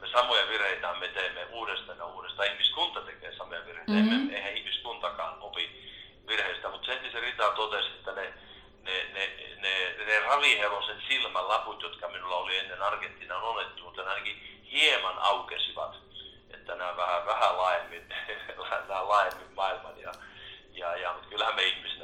me 0.00 0.08
samoja 0.12 0.48
vireitä 0.48 0.94
me 0.94 1.08
teemme 1.08 1.44
uudestaan 1.44 1.98
ja 1.98 2.04
uudestaan. 2.04 2.48
Ihmiskunta 2.48 3.00
tekee 3.00 3.36
samoja 3.36 3.66
vireitä. 3.66 3.92
Mm-hmm. 3.92 4.30
Eihän 4.30 4.56
ihmiskuntakaan 4.56 5.36
opi 5.40 5.92
virheistä, 6.28 6.68
mutta 6.68 6.86
sen 6.86 7.12
se 7.12 7.20
Rita 7.20 7.50
totesi, 7.50 7.88
että 7.88 8.12
ne, 8.12 8.34
ne, 8.82 9.04
ne, 9.12 9.30
ne, 9.56 10.04
ne 10.06 10.20
ravihevosen 10.20 11.02
silmälaput, 11.08 11.82
jotka 11.82 12.08
minulla 12.08 12.36
oli 12.36 12.58
ennen 12.58 12.82
Argentiinan 12.82 13.42
onnettomuutta, 13.42 14.02
ainakin 14.02 14.62
hieman 14.72 15.18
aukesivat, 15.18 15.96
että 16.54 16.74
nämä 16.74 16.96
vähän, 16.96 17.26
vähän 17.26 17.56
laajemmin, 17.56 18.08
nämä 18.88 19.08
laajemmin 19.08 19.52
maailman. 19.54 20.00
Ja, 20.00 20.12
ja, 20.72 20.96
ja, 20.96 21.12
mutta 21.12 21.28
kyllähän 21.28 21.54
me 21.54 21.62
silti 21.62 21.95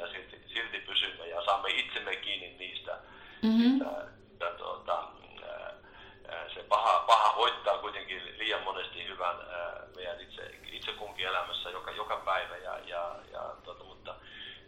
pysymme 1.03 1.27
ja 1.27 1.45
saamme 1.45 1.69
itsemme 1.69 2.15
kiinni 2.15 2.55
niistä. 2.59 2.97
Mm-hmm. 3.41 3.81
Että, 3.81 4.01
että, 4.31 4.57
tuota, 4.57 5.03
se 6.53 6.63
paha, 6.63 7.03
paha 7.07 7.35
voittaa 7.37 7.77
kuitenkin 7.77 8.37
liian 8.37 8.63
monesti 8.63 9.07
hyvän 9.07 9.35
meidän 9.95 10.21
itse, 10.21 10.51
itse 10.71 10.91
kunkin 10.91 11.27
elämässä 11.27 11.69
joka, 11.69 11.91
joka 11.91 12.17
päivä. 12.25 12.57
Ja, 12.57 12.79
ja, 12.85 13.15
ja, 13.31 13.41
tuota, 13.63 13.83
mutta, 13.83 14.15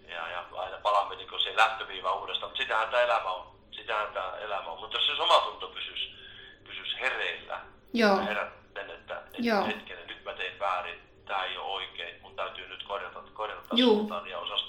ja, 0.07 0.29
ja 0.29 0.45
aina 0.55 0.77
palaamme 0.77 1.15
niin 1.15 1.39
siihen 1.39 1.57
lähtöviivaan 1.57 2.19
uudestaan, 2.19 2.49
mutta 2.49 2.63
sitähän 2.63 2.89
tämä 2.89 3.03
elämä 3.03 3.31
on. 3.31 3.55
Sitähän 3.71 4.13
tämä 4.13 4.37
elämä 4.37 4.71
on. 4.71 4.79
Mutta 4.79 4.97
jos 4.97 5.05
se 5.05 5.21
omatunto 5.21 5.67
pysyisi, 5.67 6.15
pysyisi 6.63 6.99
hereillä, 6.99 7.61
Joo. 7.93 8.19
herätten, 8.19 8.89
että, 8.89 9.17
että 9.17 9.37
Joo. 9.37 9.65
hetkinen, 9.65 10.07
nyt 10.07 10.23
mä 10.23 10.33
tein 10.33 10.59
väärin, 10.59 10.99
tämä 11.25 11.43
ei 11.43 11.57
ole 11.57 11.73
oikein, 11.73 12.21
mun 12.21 12.35
täytyy 12.35 12.67
nyt 12.67 12.83
korjata, 12.83 13.23
korjata 13.33 13.77
suuntaan 13.77 14.27
ja 14.27 14.39
osas 14.39 14.64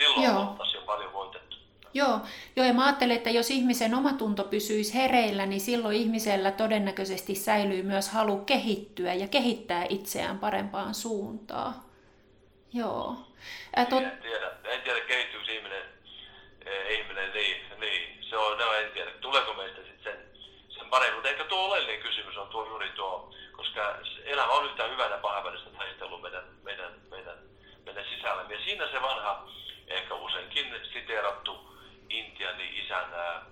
silloin 0.00 0.22
Joo. 0.22 0.40
oltaisiin 0.40 0.80
jo 0.80 0.86
paljon 0.86 1.12
voitettu. 1.12 1.56
Joo. 1.94 2.20
Joo, 2.56 2.66
ja 2.66 2.72
mä 2.72 2.84
ajattelen, 2.84 3.16
että 3.16 3.30
jos 3.30 3.50
ihmisen 3.50 3.94
omatunto 3.94 4.44
pysyisi 4.44 4.94
hereillä, 4.94 5.46
niin 5.46 5.60
silloin 5.60 5.96
ihmisellä 5.96 6.50
todennäköisesti 6.50 7.34
säilyy 7.34 7.82
myös 7.82 8.08
halu 8.08 8.38
kehittyä 8.38 9.14
ja 9.14 9.28
kehittää 9.28 9.86
itseään 9.88 10.38
parempaan 10.38 10.94
suuntaan. 10.94 11.74
Joo. 12.72 13.16
Ää, 13.76 13.86
tot... 13.86 14.02
En 14.02 14.18
tiedä, 14.22 14.50
en 14.64 14.82
tiedä 14.82 15.00
kehittyykö 15.00 15.52
ihminen, 15.52 15.82
eh, 16.66 16.98
ihminen 16.98 17.32
niin, 17.32 17.56
niin, 17.80 18.24
se 18.30 18.36
on, 18.36 18.58
no 18.58 18.72
en 18.72 18.92
tiedä, 18.92 19.10
tuleeko 19.10 19.54
meistä 19.54 19.80
paremmin. 20.90 21.14
Mutta 21.14 21.28
ehkä 21.28 21.44
tuo 21.44 21.64
oleellinen 21.64 22.02
kysymys 22.02 22.36
on 22.36 22.48
tuo 22.48 22.66
juuri 22.66 22.88
tuo, 22.88 23.34
koska 23.52 23.96
elämä 24.24 24.52
on 24.52 24.66
yhtä 24.66 24.84
hyvänä 24.84 25.16
pahavälistä 25.16 25.70
meidän, 26.22 26.44
meidän, 26.62 26.94
meidän, 27.10 27.38
meidän 27.84 28.04
sisällä. 28.14 28.44
Ja 28.48 28.64
siinä 28.64 28.86
se 28.90 29.02
vanha, 29.02 29.48
ehkä 29.86 30.14
useinkin 30.14 30.74
siteerattu 30.92 31.70
Intiani 32.10 32.78
isän 32.78 33.14
ää, 33.14 33.42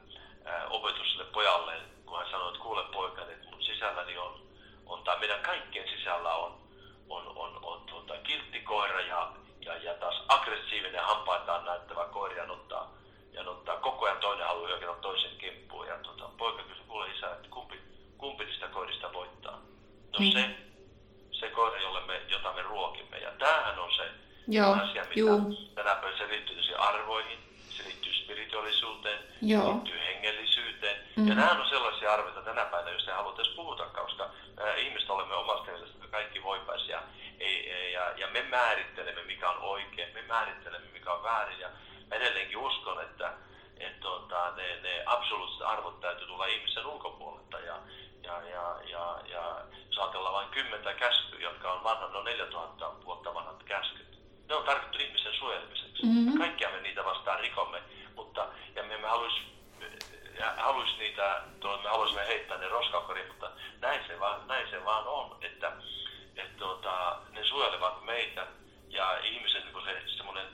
opetus 0.71 1.11
sille 1.11 1.25
pojalle, 1.25 1.73
kun 2.07 2.19
hän 2.19 2.31
sanoi, 2.31 2.49
että 2.49 2.63
kuule 2.63 2.83
poika, 2.93 3.23
että 3.23 3.51
mun 3.51 3.63
sisälläni 3.63 4.19
on, 4.19 4.43
on 4.87 5.05
tai 5.05 5.19
meidän 5.19 5.41
kaikkien 5.41 5.89
sisällä 5.89 6.35
on, 6.35 6.59
on, 7.09 7.33
on, 7.37 7.59
on 7.63 7.81
tuota, 7.81 8.17
kiltti 8.17 8.61
koira 8.61 9.01
ja, 9.01 9.33
ja, 9.61 9.77
ja 9.77 9.95
taas 9.95 10.23
aggressiivinen 10.29 11.05
hampaitaan 11.05 11.65
näyttävä 11.65 12.05
koira 12.05 12.37
ja 12.37 12.53
ottaa, 12.53 12.95
ja 13.33 13.51
ottaa 13.51 13.77
koko 13.77 14.07
ajan 14.07 14.19
toinen 14.21 14.47
haluaa 14.47 14.69
hyökätä 14.69 14.93
toisen 14.93 15.39
kimppuun. 15.39 15.87
Ja 15.87 15.99
tuota, 15.99 16.31
poika 16.39 16.63
kysyi 16.63 16.85
kuule 16.89 17.11
isä, 17.11 17.33
että 17.33 17.49
kumpi, 17.51 17.81
kumpi 18.19 18.45
niistä 18.45 18.69
koirista 18.69 19.13
voittaa. 19.13 19.61
No 20.13 20.19
mm. 20.19 20.33
se, 20.33 20.57
se 21.33 21.51
koira, 21.51 21.81
jolle 21.81 22.01
me, 22.01 22.23
jota 22.29 22.53
me 22.53 22.63
ruokimme. 22.63 23.19
Ja 23.19 23.31
tämähän 23.31 23.79
on 23.79 23.93
se 23.97 24.03
Joo. 25.19 25.35
asia, 25.35 25.49
mitä 25.49 25.61
Juu. 25.61 25.75
tänä 25.75 25.95
päivänä 25.95 26.19
se 26.19 26.29
liittyy 26.29 26.59
arvoihin, 26.79 27.39
se 27.71 27.85
liittyy 27.85 28.13
spirituaalisuuteen, 28.13 29.19
Joo. 29.43 29.63
se 29.63 29.69
liittyy 29.69 29.99
hengellisyyteen. 30.07 30.97
Mm. 31.17 31.29
Ja 31.29 31.35
nämä 31.35 31.51
on 31.51 31.69
sellaisia 31.69 32.13
arvoja 32.13 32.43
tänä 32.43 32.65
päivänä, 32.65 32.91
jos 32.91 33.09
ei 33.09 33.15
haluta 33.15 33.43
edes 33.43 33.55
puhuta, 33.55 33.87
koska 33.87 34.25
äh, 34.25 34.79
ihmiset 34.79 35.11
olemme 35.11 35.35
omasta 35.35 35.71
mielestä 35.71 35.99
kaikki 36.11 36.43
voipaisia. 36.43 37.03
Ei, 37.41 37.73
ei, 37.73 37.93
ja, 37.93 38.11
ja 38.17 38.27
me 38.27 38.43
määrittelemme, 38.43 39.23
mikä 39.23 39.51
on 39.51 39.59
oikein, 39.59 40.15
me 40.15 40.23
määrittelemme, 40.23 40.89
mikä 40.93 41.13
on 41.13 41.23
väärin. 41.23 41.61
Ja 41.61 41.69
edelleenkin 42.13 42.59
uskon, 42.59 43.03
että 43.03 43.33
et, 43.81 44.01
tota, 44.01 44.53
ne, 44.57 44.81
ne 44.83 45.03
absoluuttiset 45.07 45.67
arvot 45.67 46.01
täytyy 46.01 46.27
tulla 46.27 46.47
ihmisen 46.47 46.87
ulkopuolelta. 46.87 47.59
Ja, 47.59 47.77
ja, 48.23 48.43
ja, 48.43 48.77
ja, 48.91 49.19
ja 49.27 49.61
jos 49.89 49.99
ajatellaan 49.99 50.35
vain 50.35 50.49
kymmentä 50.49 50.95
käskyä, 50.95 51.41
jotka 51.41 51.73
on 51.73 51.85
vanhan, 51.85 52.13
no 52.13 52.23
4000 52.23 52.91
vuotta 53.05 53.35
vanhat 53.35 53.63
käskyt. 53.63 54.19
Ne 54.49 54.55
on 54.55 54.65
tarkoitettu 54.65 54.99
ihmisen 55.03 55.35
suojelemiseksi. 55.35 56.03
Mm-hmm. 56.03 56.39
Kaikkia 56.39 56.71
me 56.71 56.81
niitä 56.81 57.05
vastaan 57.05 57.41
rikomme, 57.41 57.83
mutta 58.17 58.49
ja 58.75 58.83
me 58.83 58.95
emme 58.95 59.09
haluaisi 59.09 59.41
haluaisi 60.57 60.99
niitä, 60.99 61.43
me 61.83 61.89
haluaisimme 61.89 62.27
heittää 62.27 62.59
ne 62.59 62.69
roskakoriin, 62.69 63.29
mutta 63.29 63.48
näin 63.81 64.01
se 64.07 64.21
vaan, 64.21 64.49
näin 64.49 64.71
se 64.71 64.85
vaan 64.85 65.07
on, 65.07 65.37
että, 65.41 65.73
että 66.37 66.59
tuota, 66.59 67.19
ne 67.31 67.45
suojelevat 67.45 68.05
meitä 68.05 68.47
ja 68.89 69.19
ihmisen 69.19 69.63
niin 69.65 69.85
se 69.85 70.17
semmoinen 70.17 70.47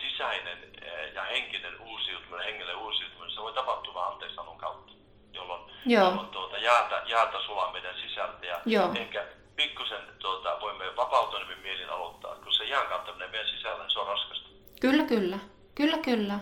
sisäinen 0.00 0.58
eh, 0.82 1.14
ja 1.14 1.22
henkinen 1.22 1.80
uusiutuminen, 1.80 2.44
hengelle 2.44 2.74
uusiutuminen, 2.74 3.34
se 3.34 3.40
voi 3.40 3.52
tapahtua 3.52 3.94
vain 3.94 4.12
anteeksiannon 4.12 4.58
kautta, 4.58 4.92
jolloin, 5.32 5.62
jolloin 5.86 6.28
tuota, 6.28 6.58
jaata, 6.58 7.02
jaata 7.06 7.42
sulaa 7.42 7.72
meidän 7.72 7.94
sisältä 8.08 8.46
ja 8.46 8.60
Joo. 8.66 8.92
ehkä 8.94 9.26
pikkusen 9.56 10.02
tuota, 10.18 10.60
voimme 10.60 10.96
vapautuneemmin 10.96 11.58
mielin 11.58 11.90
aloittaa, 11.90 12.34
kun 12.34 12.52
se 12.52 12.64
jään 12.64 12.86
kautta 12.86 13.12
menee 13.12 13.28
meidän 13.28 13.48
sisällä, 13.48 13.82
niin 13.82 13.90
se 13.90 13.98
on 13.98 14.06
raskasta. 14.06 14.48
Kyllä, 14.80 15.04
kyllä. 15.04 15.38
Kyllä, 15.74 15.98
kyllä. 15.98 16.38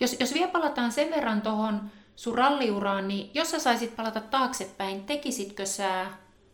Jos, 0.00 0.16
jos 0.20 0.34
vielä 0.34 0.52
palataan 0.52 0.92
sen 0.92 1.10
verran 1.10 1.42
tuohon 1.42 1.80
sun 2.22 2.38
ralliuraan, 2.38 3.08
niin 3.08 3.30
jos 3.34 3.50
sä 3.50 3.58
saisit 3.58 3.96
palata 3.96 4.20
taaksepäin, 4.20 5.06
tekisitkö 5.06 5.66
sä 5.66 6.06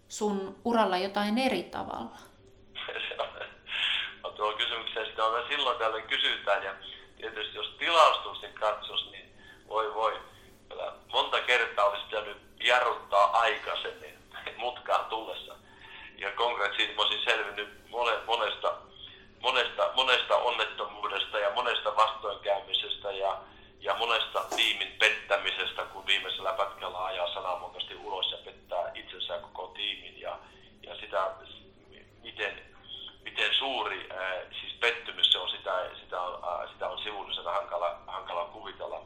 sun 0.09 0.57
uralla 0.64 0.98
jotain 0.98 1.38
eri 1.38 1.62
tavalla? 1.62 2.18
tuo 4.37 4.52
kysymykseen 4.52 5.07
sitä 5.07 5.24
on 5.24 5.44
silloin 5.48 5.78
tällöin 5.78 6.07
kysytään 6.07 6.64
ja 6.64 6.74
tietysti 7.16 7.57
jos 7.57 7.76
tilastollisesti 7.78 8.59
katsoisi, 8.59 9.11
niin 9.11 9.33
voi 9.68 9.94
voi, 9.94 10.20
monta 11.12 11.40
kertaa 11.40 11.85
olisi 11.85 12.04
pitänyt 12.04 12.37
jarruttaa 12.64 13.38
aikaisemmin 13.40 14.18
mutkaan 14.64 15.04
tullessa. 15.04 15.54
Ja 16.18 16.33
konkreettisesti 16.33 16.94
olisin 16.98 17.24
selvinnyt 17.24 17.68
monesta, 18.26 18.74
monesta, 19.40 19.90
monesta 19.94 20.37
onnettomuudesta 20.37 21.38
ja 21.38 21.50
monesta 21.54 21.96
vastoinkäymisestä 21.96 23.12
ja, 23.12 23.38
ja 23.81 23.95
monesta 23.95 24.45
tiimin 24.57 24.97
pettämisestä, 24.99 25.83
kun 25.83 26.07
viimeisellä 26.07 26.53
pätkällä 26.53 27.05
ajaa 27.05 27.35
sananmukaisesti 27.35 27.95
ulos 27.95 28.31
ja 28.31 28.38
pettää 28.45 28.91
itsensä 28.95 29.38
koko 29.38 29.67
tiimin. 29.67 30.21
Ja, 30.21 30.38
ja 30.83 30.97
sitä, 30.97 31.31
miten, 32.23 32.62
miten 33.23 33.55
suuri 33.59 34.09
siis 34.61 34.73
pettymys 34.81 35.33
se 35.33 35.38
on, 35.38 35.51
sitä, 35.51 35.91
sitä 36.01 36.21
on, 36.21 36.69
sitä 36.69 36.88
on 36.88 37.03
sivullisen 37.03 37.45
hankala, 37.45 37.99
hankala 38.07 38.45
kuvitella. 38.45 39.03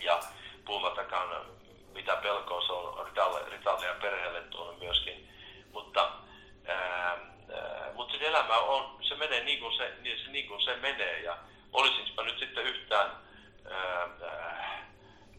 Ja 0.00 0.20
puhumattakaan 0.64 1.46
mitä 1.94 2.16
pelkoa 2.16 2.66
se 2.66 2.72
on 2.72 3.06
Ritalle, 3.06 3.40
Ritalle 3.50 3.86
ja 3.86 3.94
perheelle 3.94 4.40
tuonut 4.40 4.78
myöskin. 4.78 5.28
Mutta, 5.72 6.10
ää, 6.68 7.18
ää, 7.54 7.90
mutta 7.94 8.18
se 8.18 8.26
elämä 8.26 8.58
on, 8.58 8.96
se 9.02 9.14
menee 9.14 9.44
niin 9.44 9.60
kuin 9.60 9.76
se, 9.76 9.92
niin 10.00 10.18
se, 10.24 10.30
niin 10.30 10.48
kuin 10.48 10.62
se 10.62 10.76
menee. 10.76 11.20
Ja 11.20 11.36
olisinpa 11.72 12.22
nyt 12.22 12.38
sitten 12.38 12.64
yhtään 12.64 13.10
ää, 13.70 14.08
ää, 14.26 14.86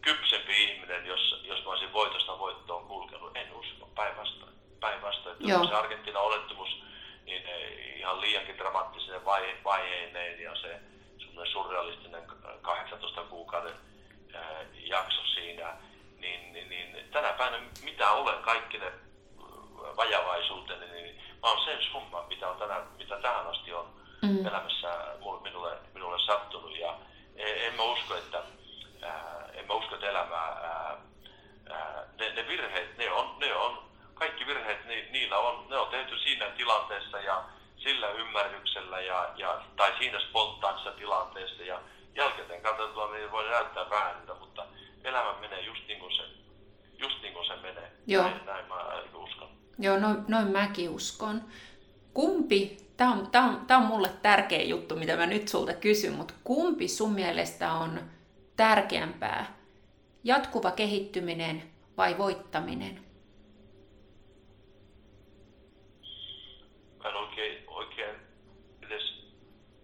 kypsempi 0.00 0.64
ihminen, 0.64 1.06
jos, 1.06 1.42
jos 1.44 1.64
mä 1.64 1.70
olisin 1.70 1.92
voitosta 1.92 2.38
voittoon 2.38 2.86
kulkenut. 2.86 3.36
En 3.36 3.52
usko, 3.52 3.88
päinvastoin. 3.94 4.52
Päinvastoin, 4.80 5.36
että 5.36 5.68
se 5.68 5.74
Argentiina-olettomuus 5.74 6.82
niin 7.24 7.42
ihan 7.96 8.20
liiankin 8.20 8.58
dramaattisen 8.58 9.24
vaihe, 9.24 9.56
vaiheineen 9.64 10.40
ja 10.40 10.56
se 10.56 10.80
semmoinen 11.18 11.52
surrealistinen 11.52 12.22
18 12.62 13.22
kuukauden 13.22 13.74
ää, 14.34 14.64
jakso 14.74 15.22
siinä, 15.34 15.76
niin, 16.22 16.52
niin, 16.52 16.68
niin 16.68 17.08
tänä 17.12 17.32
päivänä 17.32 17.62
mitä 17.82 18.12
olen 18.12 18.42
kaikki 18.42 18.78
ne 18.78 18.92
vajavaisuuteni, 19.96 20.86
niin 20.86 21.16
mä 21.42 21.48
oon 21.48 21.64
sen 21.64 21.82
summan, 21.92 22.24
mitä, 22.28 22.48
on 22.48 22.56
tänä, 22.56 22.82
mitä 22.98 23.18
tähän 23.20 23.46
asti 23.46 23.72
on 23.72 23.86
mm. 24.22 24.46
elämässä 24.46 24.88
minulle, 25.42 25.78
minulle 25.94 26.18
sattunut. 26.26 26.78
Ja 26.78 26.96
e, 27.36 27.66
en 27.66 27.74
mä 27.74 27.82
usko, 27.82 28.14
että, 28.14 28.42
ää, 29.02 29.48
en 29.52 29.66
mä 29.66 29.74
usko, 29.74 29.94
että 29.94 30.10
elämää, 30.10 30.48
ää, 30.48 30.96
ää, 31.70 32.04
ne, 32.18 32.32
ne 32.32 32.48
virheet, 32.48 32.98
ne 32.98 33.10
on, 33.10 33.38
ne 33.38 33.54
on, 33.54 33.82
kaikki 34.14 34.46
virheet, 34.46 34.84
ni, 34.84 35.08
niillä 35.10 35.38
on, 35.38 35.66
ne 35.68 35.76
on 35.76 35.88
tehty 35.88 36.18
siinä 36.18 36.46
tilanteessa 36.46 37.18
ja 37.18 37.44
sillä 37.76 38.10
ymmärryksellä 38.10 39.00
ja, 39.00 39.30
ja, 39.36 39.60
tai 39.76 39.92
siinä 39.98 40.20
spontaanissa 40.20 40.90
tilanteessa 40.90 41.62
ja 41.62 41.80
jälkikäteen 42.14 42.62
katsotaan, 42.62 43.12
niin 43.12 43.32
voi 43.32 43.50
näyttää 43.50 43.90
väärältä, 43.90 44.34
mutta 44.34 44.66
elämä 45.04 45.34
menee 45.40 45.60
just 45.60 45.80
niin 45.88 46.00
kuin 46.00 46.16
se, 46.16 46.22
just 46.98 47.22
niin 47.22 47.32
kuin 47.32 47.46
se 47.46 47.56
menee. 47.56 47.92
Joo. 48.06 48.22
Näin, 48.22 48.46
näin 48.46 48.66
mä 48.68 49.02
uskon. 49.14 49.48
Joo, 49.78 49.98
noin, 49.98 50.24
uskon. 50.94 51.42
Kumpi, 52.14 52.76
tämä 52.96 53.12
on, 53.12 53.30
tää 53.30 53.42
on, 53.42 53.66
tää 53.66 53.78
on 53.78 53.86
mulle 53.86 54.10
tärkeä 54.22 54.62
juttu, 54.62 54.96
mitä 54.96 55.16
mä 55.16 55.26
nyt 55.26 55.48
sulta 55.48 55.74
kysyn, 55.74 56.12
mutta 56.12 56.34
kumpi 56.44 56.88
sun 56.88 57.12
mielestä 57.12 57.72
on 57.72 58.00
tärkeämpää? 58.56 59.56
Jatkuva 60.24 60.70
kehittyminen 60.70 61.62
vai 61.96 62.18
voittaminen? 62.18 63.04
Mä 67.02 67.08
en 67.08 67.16
oikein, 67.16 67.64
oikein 67.66 68.16
edes 68.82 69.02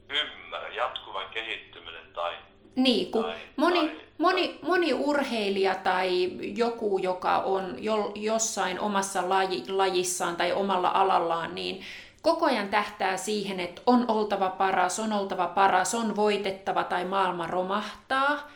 ymmärrä 0.09 0.69
jatkuvan 0.69 1.29
kehittyminen 1.29 2.13
tai... 2.13 2.35
Niin, 2.77 3.13
kun 3.13 3.25
tai, 3.25 3.39
moni, 3.57 3.89
tai, 3.89 4.08
moni, 4.19 4.59
moni 4.63 4.93
urheilija 4.93 5.75
tai 5.75 6.31
joku, 6.41 6.99
joka 6.99 7.39
on 7.39 7.75
jo, 7.79 8.13
jossain 8.15 8.81
omassa 8.81 9.29
laji, 9.29 9.65
lajissaan 9.69 10.37
tai 10.37 10.53
omalla 10.53 10.91
alallaan, 10.95 11.55
niin 11.55 11.81
koko 12.23 12.47
ajan 12.47 12.69
tähtää 12.69 13.17
siihen, 13.17 13.61
että 13.61 13.83
on 13.87 14.05
oltava 14.09 14.51
paras, 14.51 15.01
on 15.01 15.13
oltava 15.13 15.47
paras, 15.47 15.95
on 15.95 16.17
voitettava 16.17 16.85
tai 16.85 17.05
maailma 17.05 17.47
romahtaa. 17.47 18.49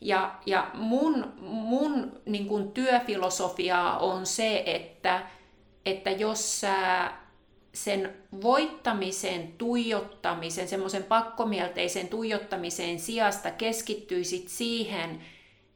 Ja, 0.00 0.34
ja 0.46 0.70
mun, 0.74 1.32
mun 1.40 2.12
niin 2.26 2.46
kun 2.46 2.72
työfilosofiaa 2.72 3.98
on 3.98 4.26
se, 4.26 4.62
että, 4.66 5.22
että 5.86 6.10
jos 6.10 6.60
sä 6.60 6.74
sen 7.74 8.14
voittamisen, 8.42 9.52
tuijottamisen, 9.58 10.68
semmoisen 10.68 11.04
pakkomielteisen 11.04 12.08
tuijottamisen 12.08 12.98
sijasta 12.98 13.50
keskittyisit 13.50 14.48
siihen, 14.48 15.20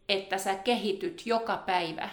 että 0.08 0.38
sä 0.38 0.54
kehityt 0.54 1.22
joka 1.26 1.56
päivä 1.56 2.08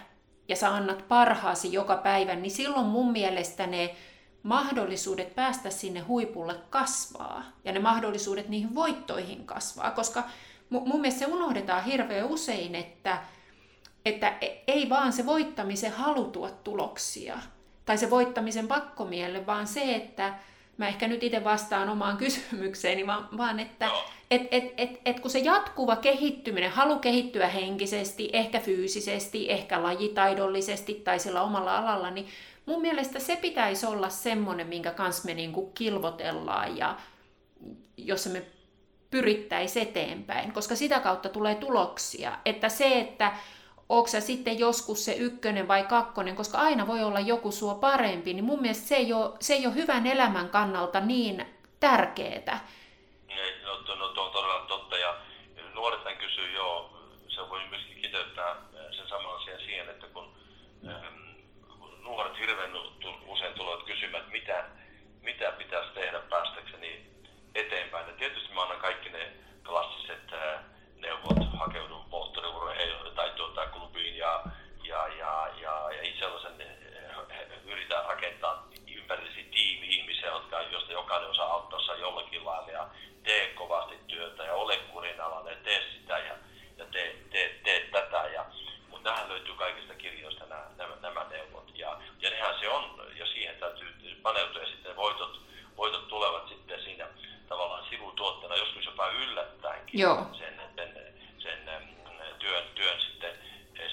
ja 0.47 0.55
sä 0.55 0.75
annat 0.75 1.07
parhaasi 1.07 1.73
joka 1.73 1.97
päivä, 1.97 2.35
niin 2.35 2.51
silloin 2.51 2.85
mun 2.85 3.11
mielestä 3.11 3.67
ne 3.67 3.95
mahdollisuudet 4.43 5.35
päästä 5.35 5.69
sinne 5.69 5.99
huipulle 5.99 6.55
kasvaa 6.69 7.43
ja 7.65 7.71
ne 7.71 7.79
mahdollisuudet 7.79 8.49
niihin 8.49 8.75
voittoihin 8.75 9.45
kasvaa, 9.45 9.91
koska 9.91 10.23
mun 10.69 11.01
mielestä 11.01 11.19
se 11.19 11.25
unohdetaan 11.25 11.83
hirveän 11.83 12.25
usein, 12.25 12.75
että, 12.75 13.17
että 14.05 14.37
e- 14.41 14.63
ei 14.67 14.89
vaan 14.89 15.13
se 15.13 15.25
voittamisen 15.25 15.91
halutua 15.91 16.49
tuloksia, 16.49 17.37
tai 17.85 17.97
se 17.97 18.09
voittamisen 18.09 18.67
pakkomielle, 18.67 19.45
vaan 19.45 19.67
se, 19.67 19.95
että 19.95 20.33
mä 20.77 20.87
ehkä 20.87 21.07
nyt 21.07 21.23
itse 21.23 21.43
vastaan 21.43 21.89
omaan 21.89 22.17
kysymykseeni, 22.17 23.07
vaan, 23.07 23.29
vaan 23.37 23.59
että 23.59 23.89
et, 24.31 24.41
et, 24.51 24.73
et, 24.77 25.01
et 25.05 25.19
kun 25.19 25.31
se 25.31 25.39
jatkuva 25.39 25.95
kehittyminen, 25.95 26.71
halu 26.71 26.99
kehittyä 26.99 27.47
henkisesti, 27.47 28.29
ehkä 28.33 28.59
fyysisesti, 28.59 29.51
ehkä 29.51 29.83
lajitaidollisesti 29.83 30.93
tai 30.93 31.19
sillä 31.19 31.41
omalla 31.41 31.77
alalla, 31.77 32.11
niin 32.11 32.27
mun 32.65 32.81
mielestä 32.81 33.19
se 33.19 33.35
pitäisi 33.35 33.85
olla 33.85 34.09
semmoinen, 34.09 34.67
minkä 34.67 34.91
kanssa 34.91 35.25
me 35.25 35.33
niinku 35.33 35.71
kilvotellaan 35.75 36.77
ja 36.77 36.97
jossa 37.97 38.29
me 38.29 38.45
pyrittäisiin 39.11 39.87
eteenpäin, 39.87 40.51
koska 40.51 40.75
sitä 40.75 40.99
kautta 40.99 41.29
tulee 41.29 41.55
tuloksia. 41.55 42.37
Että 42.45 42.69
se, 42.69 42.99
että 42.99 43.31
onko 43.89 44.07
sä 44.07 44.19
sitten 44.19 44.59
joskus 44.59 45.05
se 45.05 45.13
ykkönen 45.13 45.67
vai 45.67 45.83
kakkonen, 45.83 46.35
koska 46.35 46.57
aina 46.57 46.87
voi 46.87 47.03
olla 47.03 47.19
joku 47.19 47.51
sua 47.51 47.75
parempi, 47.75 48.33
niin 48.33 48.45
mun 48.45 48.61
mielestä 48.61 48.87
se 48.87 48.95
ei 48.95 49.13
ole, 49.13 49.31
se 49.39 49.53
ei 49.53 49.65
ole 49.65 49.75
hyvän 49.75 50.07
elämän 50.07 50.49
kannalta 50.49 50.99
niin 50.99 51.45
tärkeetä. 51.79 52.59
Ei, 53.29 53.61
no, 53.63 53.95
no, 53.95 54.07
tuo 54.07 54.25
on 54.25 54.31
todella 54.31 54.65
totta 54.67 54.97
ja 54.97 55.15
nuoret 55.73 56.17
kysyy 56.19 56.51
jo, 56.51 56.93
se 57.27 57.49
voi 57.49 57.59
myöskin 57.69 58.01
kiteyttää 58.01 58.55
sen 58.91 59.07
saman 59.09 59.35
asian 59.35 59.59
siihen, 59.59 59.89
että 59.89 60.07
kun, 60.07 60.35
ähm, 60.87 61.15
kun 61.79 62.03
nuoret 62.03 62.39
hirveän 62.39 62.71
usein 63.27 63.53
tulevat 63.53 63.83
kysymään, 63.83 64.23
että 64.23 64.31
mitä, 64.31 64.65
mitä 65.21 65.51
pitäisi 65.51 65.93
tehdä 65.93 66.19
päästäkseni 66.19 67.05
eteenpäin. 67.55 68.07
Ja 68.07 68.13
tietysti 68.13 68.53
mä 68.53 68.61
annan 68.61 68.79
kaikki 68.79 69.09
ne 69.09 69.31
klassiset 69.63 70.33
äh, 70.33 70.59
neuvot, 70.95 71.37
hakeudu 71.57 71.95
moottoriurheiluun 72.09 73.15
tai 73.15 73.29
tuota, 73.29 73.67
klubiin 73.67 74.17
ja, 74.17 74.43
ja, 74.83 75.07
ja, 75.07 75.47
ja, 75.61 75.91
ja 75.91 76.01
itse 76.01 76.19
sellaisen 76.19 76.61
eh, 76.61 77.45
yritän 77.65 78.05
rakentaa 78.05 78.67
ympärillesi 78.95 79.43
tiimi 79.43 79.87
ihmisiä, 79.87 80.29
jotka, 80.29 80.61
josta 80.61 80.91
jokainen 80.91 81.29
osaa 81.29 81.53
auttaa 81.53 81.95
jollakin 81.99 82.45
lailla 82.45 82.71
ja 82.71 82.87
tee 83.23 83.47
kovasti 83.47 83.99
työtä 84.07 84.43
ja 84.43 84.53
ole 84.53 84.77
kurinalainen 84.77 85.53
ja 85.53 85.63
tee 85.63 85.83
sitä 85.93 86.17
ja, 86.17 86.35
ja 86.77 86.85
tee, 86.85 87.15
tee, 87.29 87.59
tee 87.63 87.79
tätä. 87.91 88.27
Ja, 88.33 88.45
mutta 88.89 89.09
nämähän 89.09 89.29
löytyy 89.29 89.53
kaikista 89.55 89.93
kirjoista 89.93 90.45
nämä, 90.45 90.65
nämä, 90.77 90.95
nämä 91.01 91.25
neuvot 91.29 91.71
ja, 91.75 91.99
ja 92.19 92.29
nehän 92.29 92.59
se 92.59 92.69
on 92.69 93.11
ja 93.15 93.25
siihen 93.25 93.55
täytyy 93.55 94.15
paneutua 94.21 94.61
ja 94.61 94.67
sitten 94.67 94.95
voitot, 94.95 95.41
voitot 95.77 96.07
tulevat 96.07 96.49
sitten 96.49 96.83
siinä 96.83 97.07
tavallaan 97.49 97.85
sivutuotteena, 97.89 98.55
joskus 98.55 98.85
jopa 98.85 99.09
yllättäenkin. 99.09 99.84
Joo. 99.95 100.27
Sen, 100.37 100.61
sen, 100.75 101.13
sen 101.39 101.59
työn, 102.39 102.63
työn 102.75 103.01
sitten 103.01 103.37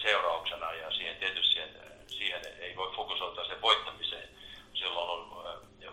seurauksena 0.02 0.72
ja 0.72 0.90
siihen 0.90 1.16
tietysti 1.16 1.52
siihen, 1.52 1.70
siihen 2.06 2.40
ei 2.58 2.76
voi 2.76 2.92
fokusoitua 2.96 3.44
sen 3.44 3.62
voittamiseen, 3.62 4.28
silloin 4.74 5.10
on 5.10 5.30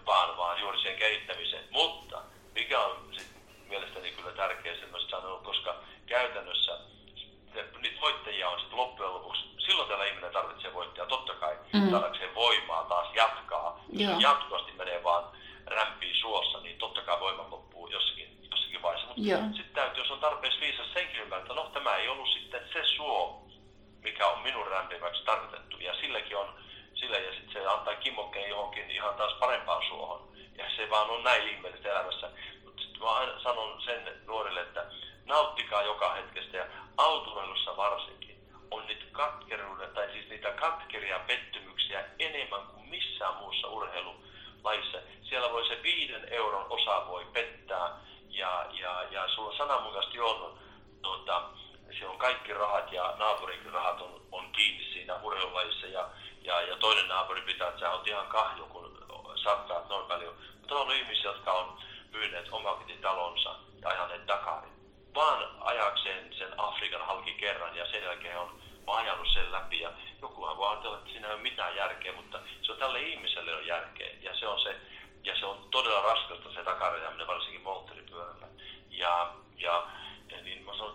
vaan, 0.05 0.37
vaan 0.37 0.61
juuri 0.61 0.81
sen 0.81 0.95
kehittämiseen. 0.95 1.63
Mutta 1.71 2.21
mikä 2.55 2.79
on 2.79 3.09
sit 3.17 3.27
mielestäni 3.67 4.11
kyllä 4.11 4.31
tärkeä 4.31 4.75
semmoista 4.79 5.09
sanoa, 5.09 5.39
koska 5.39 5.75
käytännössä 6.05 6.79
niitä 7.81 8.01
voittajia 8.01 8.49
on 8.49 8.59
sitten 8.59 8.77
loppujen 8.77 9.13
lopuksi, 9.13 9.43
silloin 9.57 9.89
tällä 9.89 10.05
ihminen 10.05 10.31
tarvitsee 10.31 10.73
voittajaa, 10.73 11.07
totta 11.07 11.33
kai, 11.33 11.57
mm. 11.73 11.89
saadakseen 11.89 12.35
voimaa 12.35 12.83
taas 12.83 13.07
jatkaa. 13.15 13.83
Jos 13.89 14.21
jatkuvasti 14.21 14.71
menee 14.71 15.03
vaan 15.03 15.23
rämpiin 15.65 16.15
suossa, 16.15 16.59
niin 16.59 16.77
totta 16.77 17.01
kai 17.01 17.19
voima 17.19 17.49
loppuu 17.51 17.87
jossakin, 17.87 18.47
jossakin 18.51 18.81
vaiheessa. 18.81 19.07
Mutta 19.07 19.57
sitten 19.57 19.73
täytyy, 19.73 20.03
jos 20.03 20.11
on 20.11 20.19
tarpeeksi 20.19 20.59
viisas 20.59 20.93
senkin 20.93 21.21
ymmärtää, 21.21 21.39
että 21.39 21.53
no 21.53 21.69
tämä 21.73 21.95
ei 21.95 22.07
ollut 22.07 22.29
sitten 22.29 22.61
se 22.73 22.83
suo, 22.83 23.45
mikä 24.03 24.27
on 24.27 24.39
minun 24.39 24.67
rämpimäksi 24.67 25.23
tarkoitettu. 25.23 25.77
Ja 25.77 25.95
silläkin 26.01 26.37
on, 26.37 26.53
sillä 26.93 27.17
ja 27.17 27.31
sitten 27.31 27.53
se 27.53 27.67
antaa 27.67 27.95
kimmokkeen 27.95 28.49
johonkin 28.49 28.91
ihan 28.91 29.15
taas 29.15 29.33
parempaan 29.33 29.87
suohon. 29.87 30.29
Ja 30.57 30.65
se 30.75 30.89
vaan 30.89 31.09
on 31.09 31.23
näin 31.23 31.49
ihmeellistä 31.49 31.89
elämässä. 31.89 32.29
Mutta 32.63 32.81
sitten 32.81 33.01
mä 33.01 33.09
aina 33.09 33.43
sanon 33.43 33.81
sen 33.81 34.21
nuorille, 34.25 34.61
että 34.61 34.85
nauttikaa 35.25 35.83
joka 35.83 36.13
hetkestä 36.13 36.57
ja 36.57 36.65
autoilussa 36.97 37.77
varsinkin 37.77 38.39
on 38.71 38.87
niitä 38.87 39.05
katkeruuden, 39.11 39.89
tai 39.93 40.11
siis 40.11 40.29
niitä 40.29 40.51
katkeria 40.51 41.19
pettymyksiä 41.19 42.05
enemmän 42.19 42.61
kuin 42.61 42.89
missään 42.89 43.35
muussa 43.35 43.67
urheilulajissa. 43.67 44.97
Siellä 45.29 45.51
voi 45.51 45.67
se 45.67 45.83
viiden 45.83 46.27
euron 46.33 46.65
osa 46.69 47.07
voi 47.07 47.25
pettää 47.33 47.89
ja, 48.29 48.65
ja, 48.71 49.03
ja 49.11 49.27
sulla 49.27 49.57
sananmukaisesti 49.57 50.19
on, 50.19 50.59
tuota, 51.01 51.43
siellä 51.91 52.13
on 52.13 52.18
kaikki 52.29 52.53
rahat 52.53 52.91
ja 52.91 53.13
naapurin 53.17 53.73
rahat 53.73 54.01
on, 54.01 54.21
on 54.31 54.51
kiinni 54.51 54.83
siinä 54.93 55.15
urheilulajissa 55.15 55.87
ja, 55.87 56.09
ja, 56.41 56.61
ja 56.61 56.75
toinen 56.77 57.07
naapuri 57.07 57.41
pitää, 57.41 57.67
että 57.67 57.79
sä 57.79 57.91
oot 57.91 58.07
ihan 58.07 58.27
kahjo, 58.27 58.65
kun 58.65 59.03
sakkaat 59.35 59.89
noin 59.89 60.05
paljon. 60.05 60.35
Mutta 60.59 60.75
on 60.75 60.91
ihmisiä, 60.91 61.23
jotka 61.23 61.53
on 61.53 61.77
myyneet 62.11 62.47
omakotitalonsa 62.51 63.55
ja 63.81 63.89
ajaneet 63.89 64.27
Dakarin. 64.27 64.73
Vaan 65.15 65.49
ajakseen 65.59 66.33
sen 66.33 66.59
Afrikan 66.59 67.05
halki 67.05 67.33
kerran 67.33 67.75
ja 67.75 67.91
sen 67.91 68.03
jälkeen 68.03 68.39
on 68.39 68.59
ajanut 68.87 69.27
sen 69.33 69.51
läpi. 69.51 69.79
Ja 69.79 69.91
jokuhan 70.21 70.57
voi 70.57 70.67
ajatella, 70.67 70.97
että 70.97 71.09
siinä 71.09 71.27
ei 71.27 71.33
ole 71.33 71.41
mitään 71.41 71.75
järkeä, 71.75 72.13
mutta 72.13 72.39
se 72.61 72.71
on 72.71 72.77
tälle 72.77 73.01
ihmiselle 73.01 73.55
on 73.55 73.67
järkeä. 73.67 74.09
Ja 74.21 74.35
se 74.35 74.47
on, 74.47 74.59
se, 74.59 74.75
ja 75.23 75.39
se 75.39 75.45
on 75.45 75.67
todella 75.71 76.01
raskasta 76.01 76.53
se 76.53 76.63
takarajaminen, 76.63 77.27
varsinkin 77.27 77.61
moottoripyörällä. 77.61 78.47
Ja, 78.89 79.33
ja 79.57 79.87
niin 80.43 80.65
mä 80.65 80.71
sanon, 80.73 80.93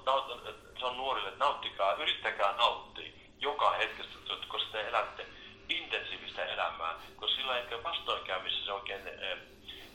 että 0.49 0.64
se 0.85 0.89
on 0.89 0.97
nuorille, 0.97 1.29
että 1.29 1.45
nauttikaa, 1.45 1.95
yrittäkää 1.95 2.53
nauttia 2.53 3.13
joka 3.39 3.71
hetkestä, 3.71 4.13
koska 4.49 4.73
te 4.73 4.89
elätte 4.89 5.27
intensiivistä 5.69 6.45
elämää, 6.45 6.95
koska 7.17 7.37
sillä 7.37 7.59
ehkä 7.59 7.83
vastoinkäymissä 7.83 8.65
se 8.65 8.73
oikein 8.73 9.09
eh, 9.09 9.39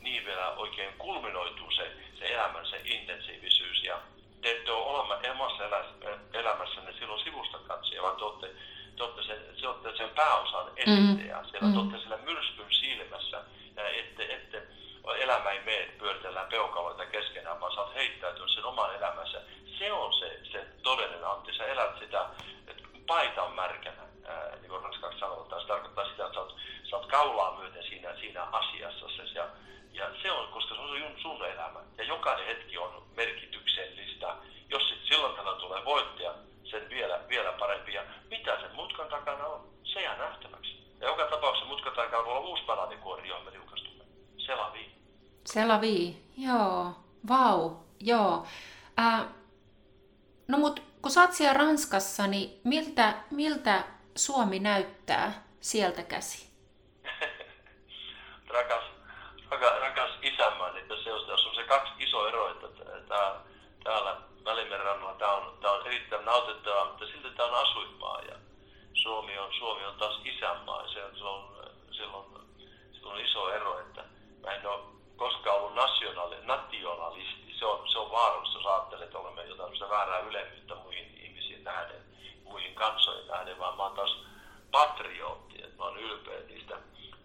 niin 0.02 0.26
vielä 0.26 0.50
oikein 0.50 0.94
kulminoituu 0.98 1.72
se, 1.72 1.92
se 2.20 2.26
elämän 2.26 2.66
se 2.68 2.82
intensiivisyys 2.86 3.84
ja 3.84 4.00
te 4.42 4.52
ette 4.52 4.72
ole 4.72 4.86
olemme 4.86 5.32
omassa 5.32 5.64
elämässänne 6.34 6.94
silloin 6.94 7.24
sivusta 7.24 7.58
katsoja, 7.58 8.02
vaan 8.02 8.16
te 8.16 8.24
olette, 8.24 8.48
te 8.98 9.04
olette 9.04 9.24
sen, 9.24 9.38
te 9.62 9.68
olette 9.68 9.98
sen 9.98 10.10
pääosan 10.10 10.72
edistäjä. 10.76 11.38
Mm. 11.38 11.50
Siellä 11.50 11.68
mm. 11.68 11.74
te 11.74 11.80
olette 11.80 12.00
siellä 12.00 12.18
myrskyn 12.18 12.74
silmässä 12.74 13.44
ja 13.76 13.90
ette, 13.90 14.34
ette, 14.34 14.64
elämä 15.20 15.52
ei 15.52 15.60
mene, 15.60 15.90
pyöritellään 16.00 16.50
peukaloita 16.50 17.06
keskenään, 17.06 17.60
vaan 17.60 17.74
sä 17.74 17.82
oot 17.82 17.96
heittäytynyt 17.96 18.52
sen 18.52 18.66
oman 18.66 18.96
elämänsä. 18.96 19.42
Se 19.80 19.92
on 19.92 20.14
se, 20.14 20.40
se 20.52 20.66
todellinen 20.90 21.28
Antti. 21.28 21.54
Sä 21.54 21.66
elät 21.66 22.00
sitä, 22.00 22.26
että 22.68 22.84
paita 23.08 23.44
on 23.44 23.56
märkänä, 23.56 24.04
ää, 24.28 24.56
niin 24.56 24.70
kuin 24.70 24.84
ranskaksi 24.84 25.20
sanotaan. 25.20 25.62
Se 25.62 25.68
tarkoittaa 25.68 26.10
sitä, 26.10 26.26
että 26.26 26.34
sä 26.34 26.40
oot, 26.40 26.56
sä 26.90 26.96
oot 26.98 27.06
kaulaa 27.06 27.58
myöten 27.60 27.84
siinä, 27.84 28.16
siinä 28.20 28.44
asiassa. 28.44 29.06
Ja, 29.36 29.48
ja 29.94 30.06
se 30.22 30.32
on, 30.32 30.48
koska 30.48 30.76
se 30.76 30.82
on 30.82 31.22
sun 31.22 31.46
elämä. 31.46 31.80
Ja 31.98 32.04
jokainen 32.04 32.46
hetki 32.46 32.78
on 32.78 33.04
merkityksellistä. 33.16 34.36
Jos 34.70 34.90
sit 34.90 35.00
silloin 35.04 35.36
tällä 35.36 35.60
tulee 35.60 35.86
voittaja, 35.86 36.34
sen 36.64 36.90
vielä, 36.90 37.20
vielä 37.30 37.52
parempi. 37.52 37.94
Ja 37.94 38.04
mitä 38.30 38.60
sen 38.60 38.76
mutkan 38.76 39.08
takana 39.08 39.46
on, 39.46 39.70
se 39.84 40.02
jää 40.02 40.18
nähtäväksi. 40.18 40.96
Ja 41.00 41.08
joka 41.08 41.26
tapauksessa 41.26 41.70
mutkan 41.70 41.94
takana 41.94 42.26
voi 42.26 42.34
olla 42.34 42.48
uusi 42.48 42.64
bananikuori, 42.64 43.30
johon 43.30 43.46
me 43.46 43.52
liukastumme. 43.52 44.04
Selavi. 44.38 44.92
Selavi, 45.46 46.18
joo. 46.38 46.94
Vau, 47.30 47.72
joo. 48.00 48.46
Äh, 49.00 49.39
no 50.50 50.58
mut 50.58 50.84
kun 51.02 51.12
sä 51.12 51.22
oot 51.22 51.34
siellä 51.34 51.54
Ranskassa, 51.54 52.28
niin 52.28 52.62
miltä, 52.64 53.14
miltä 53.32 53.84
Suomi 54.16 54.60
näyttää 54.60 55.44
sieltä 55.60 56.04
käsi? 56.04 56.50
rakas, 58.58 58.84
rakas, 59.50 59.80
rakas 59.80 60.12
isänmaa, 60.22 60.72
niin 60.72 60.86
se 61.04 61.14
on, 61.14 61.32
on 61.32 61.56
se 61.56 61.64
kaksi 61.64 61.94
iso 61.98 62.28
ero, 62.28 62.52
että 62.52 62.68
tää, 63.08 63.36
täällä 63.84 64.18
Välimeren 64.46 64.86
rannalla 64.86 65.14
tämä 65.14 65.34
on, 65.34 65.58
tää 65.62 65.72
on 65.72 65.88
erittäin 65.88 66.26
nautettavaa, 66.26 66.86
mutta 66.86 67.06
silti 67.06 67.30
tämä 67.30 67.50
on 67.50 67.68
asuinmaa 67.68 68.22
ja 68.22 68.36
Suomi 68.94 69.38
on, 69.38 69.54
Suomi 69.54 69.86
on 69.86 69.96
taas 69.96 70.22
isänmaa. 70.26 70.78
On, 70.78 70.90
se 70.90 71.00
se 71.18 72.04
on, 72.04 72.46
se 72.92 73.06
on 73.08 73.20
iso 73.20 73.54
ero, 73.54 73.80
että 73.80 74.04
mä 74.44 74.52
en 74.52 74.68
ole 74.68 74.80
koskaan 75.16 75.58
ollut 75.58 75.76
nationaali, 75.76 76.36
nationalisti. 76.42 77.56
Se 77.60 77.66
on, 77.66 77.88
se 77.88 78.00
on 78.00 78.12
vaarallista, 78.12 78.58
jos 78.58 78.66
ajattelet, 78.66 79.04
että 79.04 79.18
olemme 79.18 79.44
jotain 79.44 79.90
väärää 79.90 80.20
ylemmyyttä 80.20 80.76
muihin 80.76 81.18
ihmisiin 81.24 81.64
nähden, 81.64 82.02
muihin 82.44 82.76
kansoihin 82.76 83.28
nähden, 83.28 83.60
vaan 83.60 83.78
mä 83.78 83.84
oon 83.84 83.96
taas 83.96 84.18
patriootti, 84.72 85.64
että 85.64 85.78
mä 85.78 85.84
oon 85.84 85.98
ylpeä 85.98 86.40
niistä, 86.40 86.76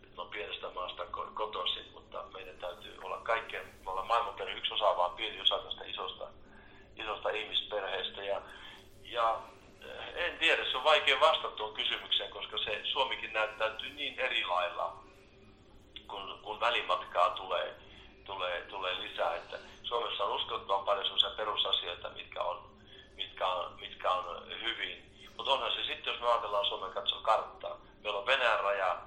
että 0.02 0.16
mä 0.16 0.22
oon 0.22 0.30
pienestä 0.30 0.70
maasta 0.74 1.06
kotoisin, 1.34 1.84
mutta 1.92 2.24
meidän 2.32 2.58
täytyy 2.58 2.98
olla 3.02 3.16
kaikkien, 3.16 3.66
me 3.84 3.90
ollaan 3.90 4.06
maailman 4.06 4.48
yksi 4.56 4.74
osa, 4.74 4.96
vaan 4.96 5.16
pieni 5.16 5.40
osa 5.40 5.58
tästä 5.58 5.84
isosta, 5.84 6.28
isosta 6.96 7.30
ihmisperheestä 7.30 8.22
ja, 8.22 8.42
ja 9.02 9.38
eh, 9.80 10.26
en 10.26 10.38
tiedä, 10.38 10.64
se 10.64 10.73
vaikea 10.84 11.20
vastata 11.20 11.56
tuon 11.56 11.74
kysymykseen, 11.74 12.30
koska 12.30 12.58
se 12.58 12.80
Suomikin 12.84 13.32
näyttäytyy 13.32 13.90
niin 13.90 14.20
eri 14.20 14.44
lailla, 14.44 14.96
kun, 16.08 16.38
kun 16.42 16.60
välimatkaa 16.60 17.30
tulee, 17.30 17.74
tulee, 18.24 18.60
tulee 18.60 19.00
lisää. 19.00 19.36
Että 19.36 19.58
Suomessa 19.82 20.24
on 20.24 20.32
uskottavan 20.32 20.84
paljon 20.84 21.04
sellaisia 21.04 21.30
perusasioita, 21.30 22.10
mitkä 22.10 22.42
on, 22.42 22.70
mitkä 23.16 23.46
on, 23.46 23.72
mitkä 23.80 24.10
on 24.10 24.46
hyvin. 24.62 25.04
Mutta 25.36 25.52
onhan 25.52 25.72
se 25.72 25.84
sitten, 25.84 26.12
jos 26.12 26.20
me 26.20 26.28
ajatellaan 26.28 26.66
Suomen 26.66 26.92
katsoa 26.92 27.20
karttaa, 27.22 27.76
meillä 28.02 28.18
on 28.18 28.26
Venäjän 28.26 28.60
raja 28.60 28.98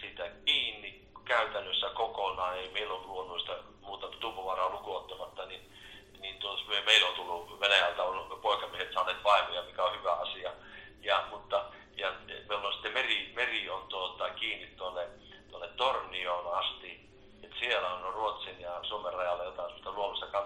siitä 0.00 0.30
kiinni 0.44 1.04
käytännössä 1.24 1.90
kokonaan, 1.90 2.56
ei 2.58 2.70
meillä 2.72 2.94
on 2.94 3.06
luonnollista 3.06 3.52
muuta 3.80 4.08
tupovaraa 4.08 4.70
lukuottamatta, 4.70 5.46
niin, 5.46 5.72
niin 6.20 6.38
tuossa 6.38 6.66
me, 6.68 6.80
meillä 6.80 7.08
on 7.08 7.14
tullut 7.14 7.60
Venäjältä 7.60 8.02
on 8.02 8.38
poikamiehet 8.42 8.92
saaneet 8.92 9.24
vaimoja, 9.24 9.62
mikä 9.62 9.84
on 9.84 9.98
hyvä 9.98 10.12
asia. 10.12 10.52
Ja, 11.00 11.24
mutta, 11.30 11.64
ja 11.96 12.12
meillä 12.48 12.68
on 12.68 12.72
sitten 12.72 12.92
meri, 12.92 13.32
meri 13.34 13.70
on 13.70 13.82
tuota, 13.88 14.30
kiinni 14.30 14.66
tuonne, 14.66 15.08
tuonne 15.50 15.68
Tornioon 15.68 16.58
asti, 16.58 17.08
että 17.42 17.56
siellä 17.58 17.90
on 17.90 18.14
Ruotsin 18.14 18.60
ja 18.60 18.80
Suomen 18.82 19.12
rajalla 19.12 19.44
jotain 19.44 19.68
sellaista 19.68 19.92
luonnollista 19.92 20.40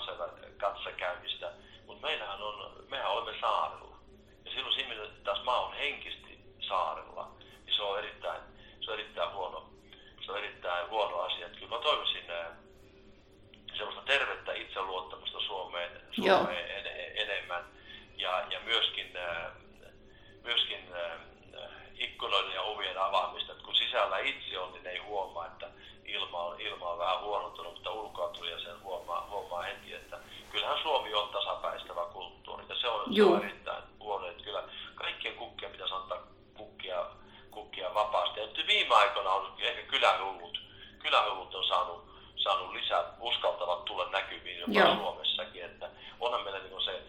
kanssakäymistä, 0.57 1.53
mutta 1.87 2.07
meillähän 2.07 2.43
on, 2.43 2.73
mehän 2.89 3.11
olemme 3.11 3.41
saarella. 3.41 3.97
Ja 4.45 4.51
silloin 4.51 4.75
siinä, 4.75 4.95
että 4.95 5.25
taas 5.25 5.45
maa 5.45 5.61
on 5.61 5.73
henkisesti 5.73 6.39
saarella, 6.69 7.29
niin 7.67 7.77
se 7.77 7.83
on 7.83 7.99
erittäin, 7.99 8.41
se 8.81 8.91
on 8.91 8.99
erittäin 8.99 9.33
huono, 9.33 9.71
se 10.27 10.33
on 10.33 10.39
erittäin 10.39 10.91
huono 10.91 11.21
asia. 11.21 11.47
Että 11.47 11.59
kyllä 11.59 11.77
mä 11.77 11.83
toivoisin 11.83 12.25
sellaista 13.77 14.03
tervettä 14.03 14.53
itseluottamusta 14.53 15.41
Suomeen, 15.41 16.03
Suomeen 16.13 16.71
en, 16.71 16.87
enemmän. 17.17 17.65
Ja, 18.17 18.45
ja 18.51 18.61
myöskin, 18.61 19.13
myöskin 20.43 20.89
ikkunoiden 21.99 22.55
ja 22.55 22.63
ovien 22.63 22.99
avaamista. 22.99 23.53
Että 23.53 23.65
kun 23.65 23.75
sisällä 23.75 24.19
itse 24.19 24.59
on, 24.59 24.73
niin 24.73 24.87
ei 24.87 24.99
huomaa, 24.99 25.47
että 25.47 25.69
ilma 26.05 26.43
on, 26.43 26.61
ilma 26.61 26.91
on 26.91 26.99
vähän 26.99 27.21
huonontunut, 27.21 27.75
mutta 27.75 27.91
ulkoa 27.91 28.29
tuli 28.29 28.51
ja 28.51 28.61
sen 28.61 28.83
huomaa, 28.83 29.27
huomaa 29.31 29.63
heti, 29.63 29.95
että 29.95 30.19
kyllähän 30.53 30.83
Suomi 30.83 31.15
on 31.15 31.29
tasapäistävä 31.29 32.05
kulttuuri. 32.13 32.65
Ja 32.69 32.77
se 32.81 32.89
on, 32.89 33.15
se 33.15 33.23
on 33.23 33.45
erittäin 33.45 33.83
huono, 34.01 34.27
että 34.27 34.45
kyllä 34.45 34.63
kaikkien 34.95 35.35
kukkien 35.35 35.73
pitäisi 35.73 35.95
antaa 35.95 36.23
kukkia, 36.55 37.07
kukkia 37.51 37.95
vapaasti. 37.95 38.41
Ja 38.41 38.47
viime 38.67 38.88
aikoina 38.99 39.31
on 39.31 39.53
ehkä 39.59 39.83
kylähullut, 39.83 40.59
kylähullut 40.99 41.55
on 41.55 41.65
saanut, 41.65 42.09
saanut 42.37 42.73
lisää, 42.73 43.05
uskaltavat 43.21 43.85
tulla 43.85 44.09
näkyviin 44.11 44.59
jopa 44.59 44.73
Joo. 44.73 44.95
Suomessakin. 44.95 45.65
Että 45.65 45.91
onhan 46.21 46.45
meillä 46.45 46.59
niin 46.59 46.85
se 46.85 47.03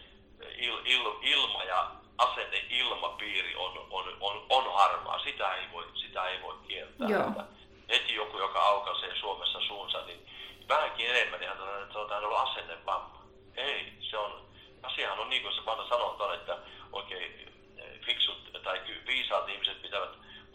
il, 0.58 0.78
il, 0.86 1.12
ilma 1.21 1.63
ja 1.63 1.91
asenne 2.17 2.65
ilmapiiri 2.69 3.56
on, 3.56 3.88
on, 3.89 4.17
on, 4.19 4.45
on 4.49 4.73
harmaa. 4.73 5.19
Sitä 5.19 5.54
ei 5.54 5.63
voi, 5.73 5.86
sitä 5.95 6.25
ei 6.25 6.41
voi 6.41 6.56
kieltää. 6.67 7.08
Joo. 7.10 7.28
Että 7.28 7.43
heti 7.89 8.15
joku, 8.15 8.38
joka 8.38 8.60
aukaisee 8.60 9.15
Suomessa 9.19 9.60
suunsa, 9.67 10.06
niin 10.06 10.28
vähänkin 10.67 11.10
enemmän, 11.10 11.39
niin 11.39 11.49
hän 11.49 11.58
sanoo, 11.58 11.82
että 11.82 12.17
on 12.17 12.23
ollut 12.23 12.49
asennevamma. 12.49 13.21
Ei, 13.56 13.93
se 14.02 14.17
on, 14.17 14.45
asiahan 14.84 15.19
on 15.19 15.30
niin 15.30 15.41
kuin 15.41 15.56
se 15.56 15.65
vanha 15.65 15.89
sanonta, 15.89 16.34
että 16.34 16.58
oikein 16.91 17.54
eh, 17.78 17.99
fiksut 18.06 18.49
tai 18.63 18.82
viisaat 19.08 19.49
ihmiset 19.49 19.82
pitävät 19.82 20.10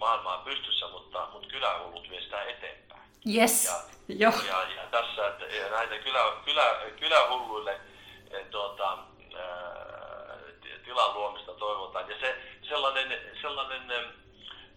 maailmaa 0.05 0.38
pystyssä, 0.38 0.88
mutta, 0.88 1.29
mutta 1.33 1.49
kylähullut 1.49 2.11
vie 2.11 2.21
sitä 2.21 2.43
eteenpäin. 2.43 3.03
Yes. 3.37 3.64
Ja, 3.64 3.73
Joo. 4.09 4.33
Ja, 4.47 4.62
ja, 4.77 4.83
tässä 4.90 5.29
että 5.29 5.45
näitä 5.71 5.99
kylä, 5.99 6.21
kylä, 6.45 6.64
kylähulluille 7.01 7.81
eh, 8.31 8.47
tuota, 8.51 8.99
tilan 10.85 11.14
luomista 11.14 11.53
toivotaan. 11.53 12.11
Ja 12.11 12.17
se 12.21 12.37
sellainen, 12.69 13.21
sellainen 13.43 14.14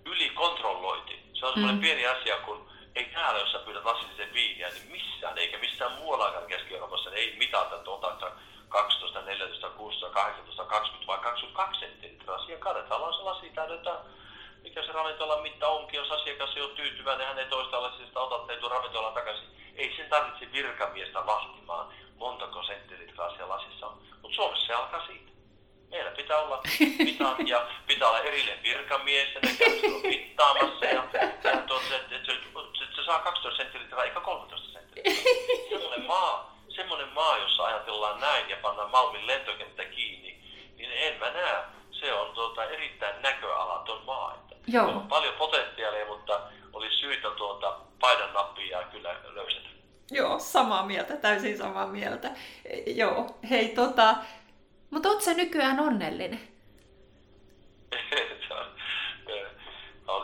ylikontrollointi, 0.06 1.24
se 1.34 1.46
on 1.46 1.54
sellainen 1.54 1.76
mm. 1.76 1.82
pieni 1.82 2.08
asia, 2.08 2.38
kun 2.38 2.70
ei 2.96 3.06
täällä, 3.06 3.40
jos 3.40 3.52
sä 3.52 3.60
pyydät 3.60 3.86
lasillisen 3.86 4.34
viiniä, 4.34 4.70
niin 4.70 4.92
missään, 4.92 5.38
eikä 5.38 5.58
missään 5.58 5.92
muuallakaan 5.92 6.48
Keski-Euroopassa, 6.48 7.10
niin 7.10 7.20
ei 7.20 7.38
mitata, 7.38 7.76
että 7.76 7.90
otat 7.90 8.24
12, 8.70 9.22
14, 9.22 9.70
16, 9.70 10.10
18, 10.10 10.63
20 10.66 11.08
vai 11.08 11.18
22 11.18 11.80
senttilitraa. 11.80 12.40
Siihen 12.40 12.60
kannetaan 12.60 13.13
sellaisia 13.13 13.52
täydetään 13.56 13.98
mikä 14.67 14.84
se 14.84 14.91
ravintolan 14.91 15.41
mitta 15.41 15.67
onkin, 15.67 15.97
jos 15.97 16.12
asiakas 16.12 16.56
ei 16.56 16.62
ole 16.62 16.71
tyytyväinen, 16.71 17.27
hän 17.27 17.39
ei 17.39 17.45
toista 17.45 17.82
lasista 17.82 18.19
ota 18.19 18.53
ei 18.53 18.60
ravintolan 18.69 19.13
takaisin. 19.13 19.47
Ei 19.75 19.93
sen 19.97 20.10
tarvitse 20.10 20.51
virkamiestä 20.51 21.25
vahtimaan, 21.25 21.88
montako 22.15 22.63
senttilitraa 22.63 23.30
siellä 23.30 23.53
lasissa 23.53 23.88
on. 23.88 24.01
Mutta 24.21 24.36
Suomessa 24.36 24.67
se 24.67 24.73
alkaa 24.73 25.08
siitä. 25.08 25.32
Meillä 25.89 26.12
pitää 26.12 26.38
olla 26.38 26.62
mitat 26.97 27.47
ja 27.47 27.67
pitää 27.88 28.08
olla 28.08 28.19
erillinen 28.19 28.63
virkamies 28.63 29.36
ja 29.36 29.41
ne 29.43 29.56
käy 29.60 30.01
mittaamassa 30.03 30.86
ja, 30.86 31.03
ja 31.43 31.58
tuota, 31.67 31.95
että, 31.95 32.15
että 32.15 32.95
se 32.95 33.03
saa 33.06 33.19
12 33.19 33.63
senttilitraa 33.63 34.03
eikä 34.03 34.19
13 34.19 34.71
senttilitraa. 34.73 35.23
Semmoinen 35.69 36.06
maa, 36.08 36.58
semmoinen 36.75 37.10
maa, 37.10 37.38
jossa 37.38 37.63
ajatellaan 37.63 38.19
näin 38.19 38.49
ja 38.49 38.58
pannaan 38.62 38.91
Malmin 38.91 39.27
lentokenttä 39.27 39.86
kiinni, 39.86 40.43
niin 40.77 40.91
en 40.91 41.19
mä 41.19 41.30
näe. 41.30 41.63
Se 41.91 42.13
on 42.13 42.34
tuota, 42.34 42.63
erittäin 42.63 43.21
näköalaton 43.21 44.01
maa. 44.06 44.37
Joo. 44.67 44.88
On 44.88 45.08
paljon 45.08 45.34
potentiaalia, 45.34 46.06
mutta 46.06 46.41
oli 46.73 46.91
syytä 46.91 47.30
tuota 47.30 47.80
paidan 47.99 48.34
nappia 48.34 48.84
kyllä 48.84 49.15
löysätä. 49.34 49.67
Joo, 50.12 50.39
samaa 50.39 50.86
mieltä, 50.86 51.17
täysin 51.17 51.58
samaa 51.58 51.88
mieltä. 51.88 52.32
Joo, 52.95 53.39
hei 53.49 53.67
tota, 53.67 54.15
mutta 54.89 55.10
oot 55.10 55.21
sä 55.21 55.34
nykyään 55.34 55.80
onnellinen? 55.80 56.39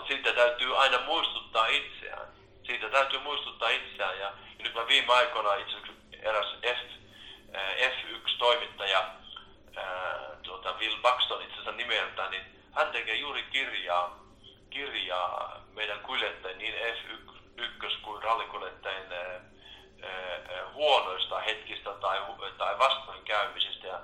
Siitä 0.08 0.34
täytyy 0.34 0.78
aina 0.78 1.00
muistuttaa 1.06 1.68
itseään. 1.68 2.28
Siitä 2.64 2.90
täytyy 2.90 3.20
muistuttaa 3.20 3.70
itseään. 3.70 4.20
Ja, 4.20 4.34
nyt 4.64 4.74
mä 4.74 4.88
viime 4.88 5.14
aikoina 5.14 5.56
itse 5.56 5.76
eräs 6.22 6.46
F, 6.62 6.80
F1-toimittaja, 7.78 9.06
tuota 10.44 10.76
Will 10.80 10.98
Buxton 11.02 11.42
itse 11.42 11.54
asiassa 11.54 11.72
nimeltään, 11.72 12.32
niin 12.32 12.44
hän 12.72 12.88
tekee 12.92 13.16
juuri 13.16 13.44
kirjaa, 13.44 14.23
kirjaa 14.74 15.62
meidän 15.74 16.00
kuljettajien, 16.00 16.58
niin 16.58 16.74
F1 16.74 18.02
kuin 18.02 18.24
rallikuljettajien 18.24 19.08
huonoista 20.74 21.40
hetkistä 21.40 21.94
tai, 21.94 22.20
tai 22.58 22.80
vastoinkäymisistä. 22.80 23.88
Ja 23.88 24.00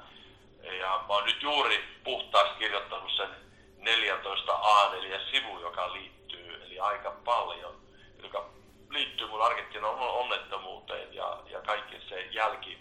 ja 0.64 1.04
mä 1.08 1.14
oon 1.14 1.26
nyt 1.26 1.42
juuri 1.44 1.84
puhtaasti 2.04 2.60
kirjoittanut 2.60 3.12
sen 3.18 3.30
14 3.78 4.52
A4 4.52 5.32
sivu, 5.32 5.60
joka 5.60 5.94
liittyy, 5.94 6.64
eli 6.64 6.80
aika 6.80 7.12
paljon, 7.12 7.82
joka 8.24 8.50
liittyy 8.90 9.28
mun 9.28 9.42
Argentiinan 9.42 9.96
onnettomuuteen 9.96 11.14
ja, 11.14 11.38
ja 11.46 11.62
kaikki 11.62 11.96
se 12.10 12.22
jälki, 12.22 12.78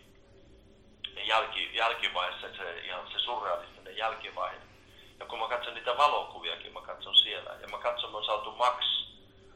jälki, 1.27 1.71
jälkivaiheessa, 1.77 2.57
se, 2.57 2.81
ihan 2.81 3.11
se 3.13 3.19
surrealistinen 3.19 3.97
jälkivaihe. 3.97 4.57
Ja 5.21 5.27
kun 5.27 5.39
mä 5.39 5.49
katson 5.49 5.75
niitä 5.75 5.97
valokuviakin, 5.97 6.73
mä 6.73 6.81
katson 6.81 7.17
siellä. 7.17 7.51
Ja 7.61 7.69
mä 7.69 7.79
katson, 7.79 8.15
on 8.15 8.25
saatu 8.25 8.51
Max, 8.51 8.85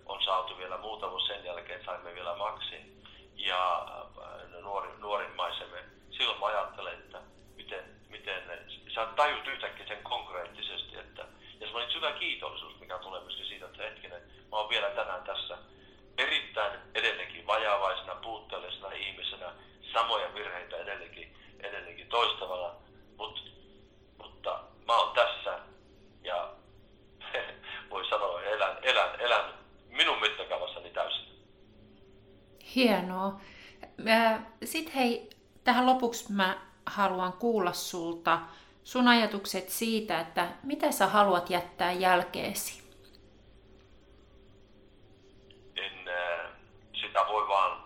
on 0.06 0.22
saatu 0.22 0.58
vielä 0.58 0.78
muutama 0.78 1.26
sen 1.26 1.44
jälkeen, 1.44 1.84
saimme 1.84 2.14
vielä 2.14 2.36
Maxin. 2.36 3.02
Ja 3.34 3.86
äh, 4.18 4.60
nuori, 4.62 4.88
nuorimmaisemme. 4.98 5.84
Silloin 6.10 6.40
mä 6.40 6.46
ajattelen, 6.46 6.94
että 6.94 7.20
miten 7.56 8.02
sä 8.94 9.06
tajut 9.06 9.46
yhtäkkiä 9.46 9.86
sen 9.86 10.02
konkreettisesti, 10.02 10.98
että, 10.98 11.22
ja 11.60 11.66
semmoinen 11.66 11.92
syvä 11.92 12.12
kiitollisuus, 12.12 12.80
mikä 12.80 12.98
tulee 12.98 13.20
myöskin 13.20 13.46
siitä, 13.46 13.66
että 13.66 13.82
hetkinen, 13.82 14.22
mä 14.50 14.56
oon 14.56 14.68
vielä 14.68 14.90
tänään 14.90 15.22
tässä 15.22 15.58
erittäin 16.18 16.80
edelleenkin 16.94 17.46
vajavaisena, 17.46 18.14
puutteellisena 18.14 18.92
ihmisenä, 18.92 19.52
samoja 19.92 20.34
virheitä 20.34 20.76
edelleenkin, 20.76 21.36
edelleenkin 21.60 22.08
toistavana, 22.08 22.74
Mut, 23.18 23.52
mutta 24.18 24.60
mä 24.86 24.96
oon 24.96 25.14
tässä 25.14 25.58
ja 26.22 26.52
voi 27.90 28.06
sanoa, 28.08 28.42
elän, 28.42 28.78
elän, 28.82 29.20
elän 29.20 29.54
minun 29.88 30.20
mittakaavassani 30.20 30.90
täysin. 30.90 31.32
Hienoa. 32.74 33.40
Sitten 34.64 34.94
hei, 34.94 35.30
tähän 35.64 35.86
lopuksi 35.86 36.32
mä 36.32 36.58
haluan 36.86 37.32
kuulla 37.32 37.72
sulta 37.72 38.38
sun 38.84 39.08
ajatukset 39.08 39.68
siitä, 39.68 40.20
että 40.20 40.48
mitä 40.62 40.92
sä 40.92 41.06
haluat 41.06 41.50
jättää 41.50 41.92
jälkeesi? 41.92 42.82
En, 45.76 46.08
äh, 46.08 46.50
sitä 47.00 47.26
voi 47.28 47.48
vaan, 47.48 47.84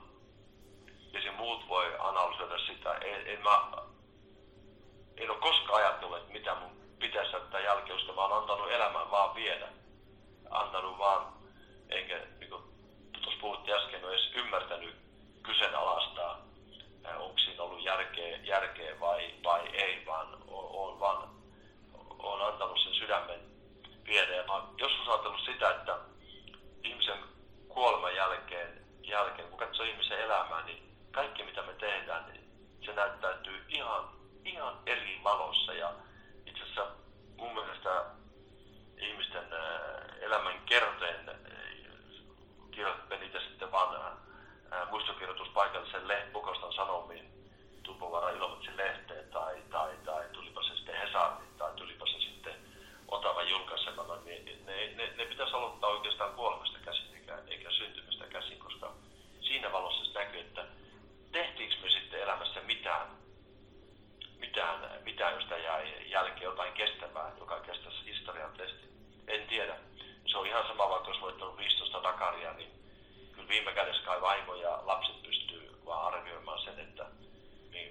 ja 1.12 1.22
se 1.22 1.30
muut 1.30 1.68
voi 1.68 1.97
analysoida 1.99 2.59
sitä. 2.59 2.95
En, 2.95 3.26
en, 3.26 3.43
mä, 3.43 3.68
en 5.16 5.30
ole 5.30 5.39
koskaan 5.39 5.84
ajatellut, 5.84 6.18
että 6.18 6.32
mitä 6.32 6.55
mun 6.55 6.70
pitäisi 6.99 7.32
jättää 7.32 7.61
jälkeen, 7.61 7.99
koska 7.99 8.12
mä 8.12 8.20
oon 8.20 8.43
antanut 8.43 8.70
elämän 8.70 9.11
vaan 9.11 9.34
viedä. 9.34 9.68
Antanut 10.51 10.99
vaan, 10.99 11.32
enkä, 11.89 12.20
niin 12.41 12.51
kuin 12.51 12.62
tuossa 13.12 13.41
puhuttiin 13.41 13.76
äsken, 13.76 13.95
en 13.95 14.05
ole 14.05 14.14
edes 14.14 14.30
ymmärtänyt 14.34 14.97
kyseenalaistaa 15.43 16.47
onko 17.14 17.39
siinä 17.39 17.62
ollut 17.62 17.84
järkeä, 17.84 18.37
järkeä 18.37 19.01
vai, 19.01 19.34
vai 19.45 19.68
ei, 19.72 20.07
vaan 20.07 20.39
olen 20.49 21.01
vaan 21.01 21.28
on 22.18 22.43
antanut 22.43 22.80
sen 22.80 22.95
sydämen 22.95 23.41
viedä. 24.07 24.34
Ja 24.34 24.45
mä 24.47 24.62
joskus 24.78 25.09
ajatellut 25.09 25.41
sitä, 25.41 25.70
että 25.70 25.99
ihmisen 26.82 27.18
kuoleman 27.68 28.16
jälkeen, 28.16 28.87
jälkeen, 29.03 29.49
kun 29.49 29.59
katsoo 29.59 29.87
ihmisen 29.87 30.20
elämää, 30.20 30.64
niin 30.64 30.97
kaikki 31.12 31.43
mitä 31.43 31.62
me 31.62 31.72
tehdään, 31.72 32.32
niin 32.32 32.45
se 32.84 32.93
näyttäytyy 32.93 33.64
ihan, 33.68 34.09
ihan 34.45 34.78
eri 34.87 35.20
valossa. 35.24 35.72
Ja 35.72 35.93
itse 36.47 36.62
asiassa 36.62 36.87
mun 37.37 37.55
mielestä 37.55 38.05
ihmisten 38.99 39.45
elämän 40.20 40.61
kertojen 40.66 41.30
kirjoittaa 42.70 43.18
niitä 43.18 43.41
sitten 43.41 43.72
vaan 43.72 44.16
muistokirjoitus 44.91 45.49
paikallisen 45.49 46.09
leh, 46.09 46.32
Bukostan 46.32 46.72
Sanomiin, 46.72 47.30
Tupovara 47.82 48.30
Ilomantsin 48.30 48.76
lehteen 48.76 49.28
tai, 49.30 49.62
tai, 49.70 49.91
tai 50.05 50.24
tulipa 50.32 50.62
se 50.62 50.76
sitten 50.76 50.97
Hesariin 50.97 51.55
tai 51.59 51.72
tulipa 51.76 52.07
se 52.07 52.18
sitten 52.20 52.55
Otava 53.09 53.43
julkaisemalla, 53.43 54.18
niin 54.24 54.66
ne, 54.66 54.95
ne, 54.95 55.12
ne 55.16 55.24
pitäisi 55.24 55.55
aloittaa 55.55 55.91
oikeastaan 55.91 56.34
kuolemasta 56.34 56.78
käsin 56.84 57.14
eikä, 57.14 57.39
eikä 57.49 57.70
syntymästä 57.70 58.26
käsin, 58.26 58.59
koska 58.59 58.93
siinä 59.41 59.72
valossa 59.72 60.05
se 60.05 60.18
näkyy, 60.18 60.41
että 60.41 60.64
tehtiinkö 61.32 61.76
me 61.82 61.91
sitten 61.91 62.22
elämässä 62.22 62.61
mitään, 62.61 63.07
mitään, 64.39 65.03
mitään 65.05 65.34
josta 65.34 65.59
jäi 65.59 66.11
jälkeen 66.11 66.43
jotain 66.43 66.72
kestävää, 66.72 67.32
joka 67.39 67.61
kestäisi 67.61 68.05
historian 68.05 68.53
testi. 68.53 68.87
En 69.28 69.47
tiedä. 69.47 69.76
Se 70.26 70.39
on 70.39 70.47
ihan 70.47 70.66
sama, 70.66 70.89
vaikka 70.89 71.09
olisi 71.09 71.20
voittanut 71.20 71.59
15 71.59 72.03
Dakaria, 72.03 72.53
niin 72.53 72.76
viime 73.49 73.72
kädessä 73.72 74.03
kai 74.03 74.20
vaimo 74.20 74.55
ja 74.55 74.82
lapset 74.82 75.22
pystyy 75.22 75.80
vaan 75.87 76.14
arvioimaan 76.14 76.61
sen, 76.61 76.78
että 76.80 77.07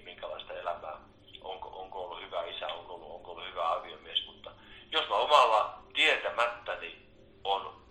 minkälaista 0.04 0.52
elämää, 0.52 0.98
onko, 1.40 1.68
onko 1.68 2.04
ollut 2.04 2.20
hyvä 2.20 2.44
isä, 2.44 2.66
onko 2.66 2.94
ollut, 2.94 3.10
onko 3.10 3.30
ollut 3.30 3.46
hyvä 3.46 3.72
aviomies, 3.72 4.26
mutta 4.26 4.50
jos 4.92 5.08
mä 5.08 5.14
omalla 5.14 5.78
tietämättäni 5.94 7.06
on 7.44 7.82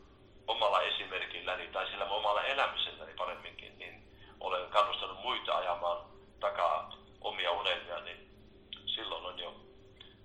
omalla 0.47 0.82
esimerkilläni 0.82 1.68
tai 1.68 1.88
sillä 1.88 2.06
omalla 2.06 2.43
elämiselläni 2.43 3.14
paremminkin, 3.14 3.80
niin 3.80 4.03
olen 4.39 4.70
kannustanut 4.70 5.22
muita 5.22 5.58
ajamaan 5.58 6.06
takaa 6.39 6.93
omia 7.22 7.51
unelmia, 7.51 7.99
niin 7.99 8.30
silloin 8.86 9.26
on 9.26 9.39
jo 9.39 9.56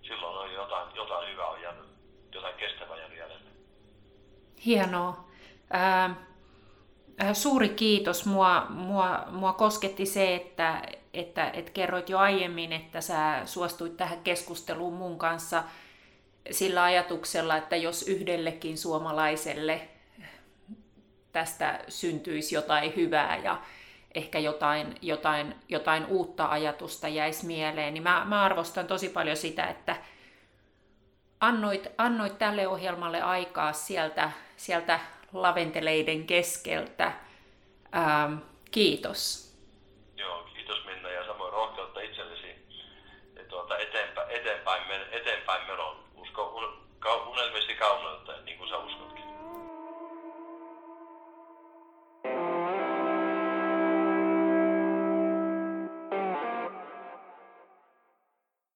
silloin 0.03 0.39
on 0.39 0.53
jotain, 0.53 0.97
jotain 0.97 1.29
hyvää 1.29 1.47
on 1.47 1.63
jäänyt, 1.63 1.87
jotain 2.35 2.55
kestävää 2.55 2.97
jäänyt 2.97 3.19
jäljelle. 3.19 3.51
Hienoa. 4.71 5.25
Äh, 5.75 6.17
suuri 7.33 7.69
kiitos. 7.69 8.27
Mua, 8.27 8.67
mua, 8.69 9.27
mua 9.31 9.53
kosketti 9.53 10.07
se, 10.07 10.35
että, 10.35 10.83
että, 11.15 11.51
että 11.51 11.73
kerroit 11.73 12.09
jo 12.09 12.19
aiemmin, 12.19 12.73
että 12.73 13.01
sä 13.01 13.43
suostuit 13.45 13.97
tähän 13.97 14.21
keskusteluun 14.21 14.95
mun 14.95 15.19
kanssa 15.19 15.65
sillä 16.51 16.83
ajatuksella, 16.83 17.57
että 17.57 17.77
jos 17.77 18.03
yhdellekin 18.03 18.79
suomalaiselle 18.79 19.89
tästä 21.33 21.81
syntyisi 21.89 22.55
jotain 22.55 22.97
hyvää 22.97 23.37
ja 23.37 23.61
ehkä 24.15 24.39
jotain, 24.39 24.95
jotain, 25.03 25.55
jotain 25.69 26.07
uutta 26.07 26.47
ajatusta 26.47 27.09
jäisi 27.09 27.47
mieleen, 27.47 27.95
niin 27.95 28.03
mä, 28.03 28.25
mä 28.25 28.43
arvostan 28.43 28.87
tosi 28.87 29.09
paljon 29.09 29.37
sitä, 29.37 29.67
että 29.67 29.97
annoit, 31.41 31.87
annoit 31.99 32.39
tälle 32.39 32.69
ohjelmalle 32.69 33.23
aikaa 33.23 33.73
sieltä, 33.73 34.31
sieltä 34.57 35.01
laventeleiden 35.33 36.27
keskeltä. 36.27 37.13
Ähm, 37.97 38.35
kiitos. 38.71 39.50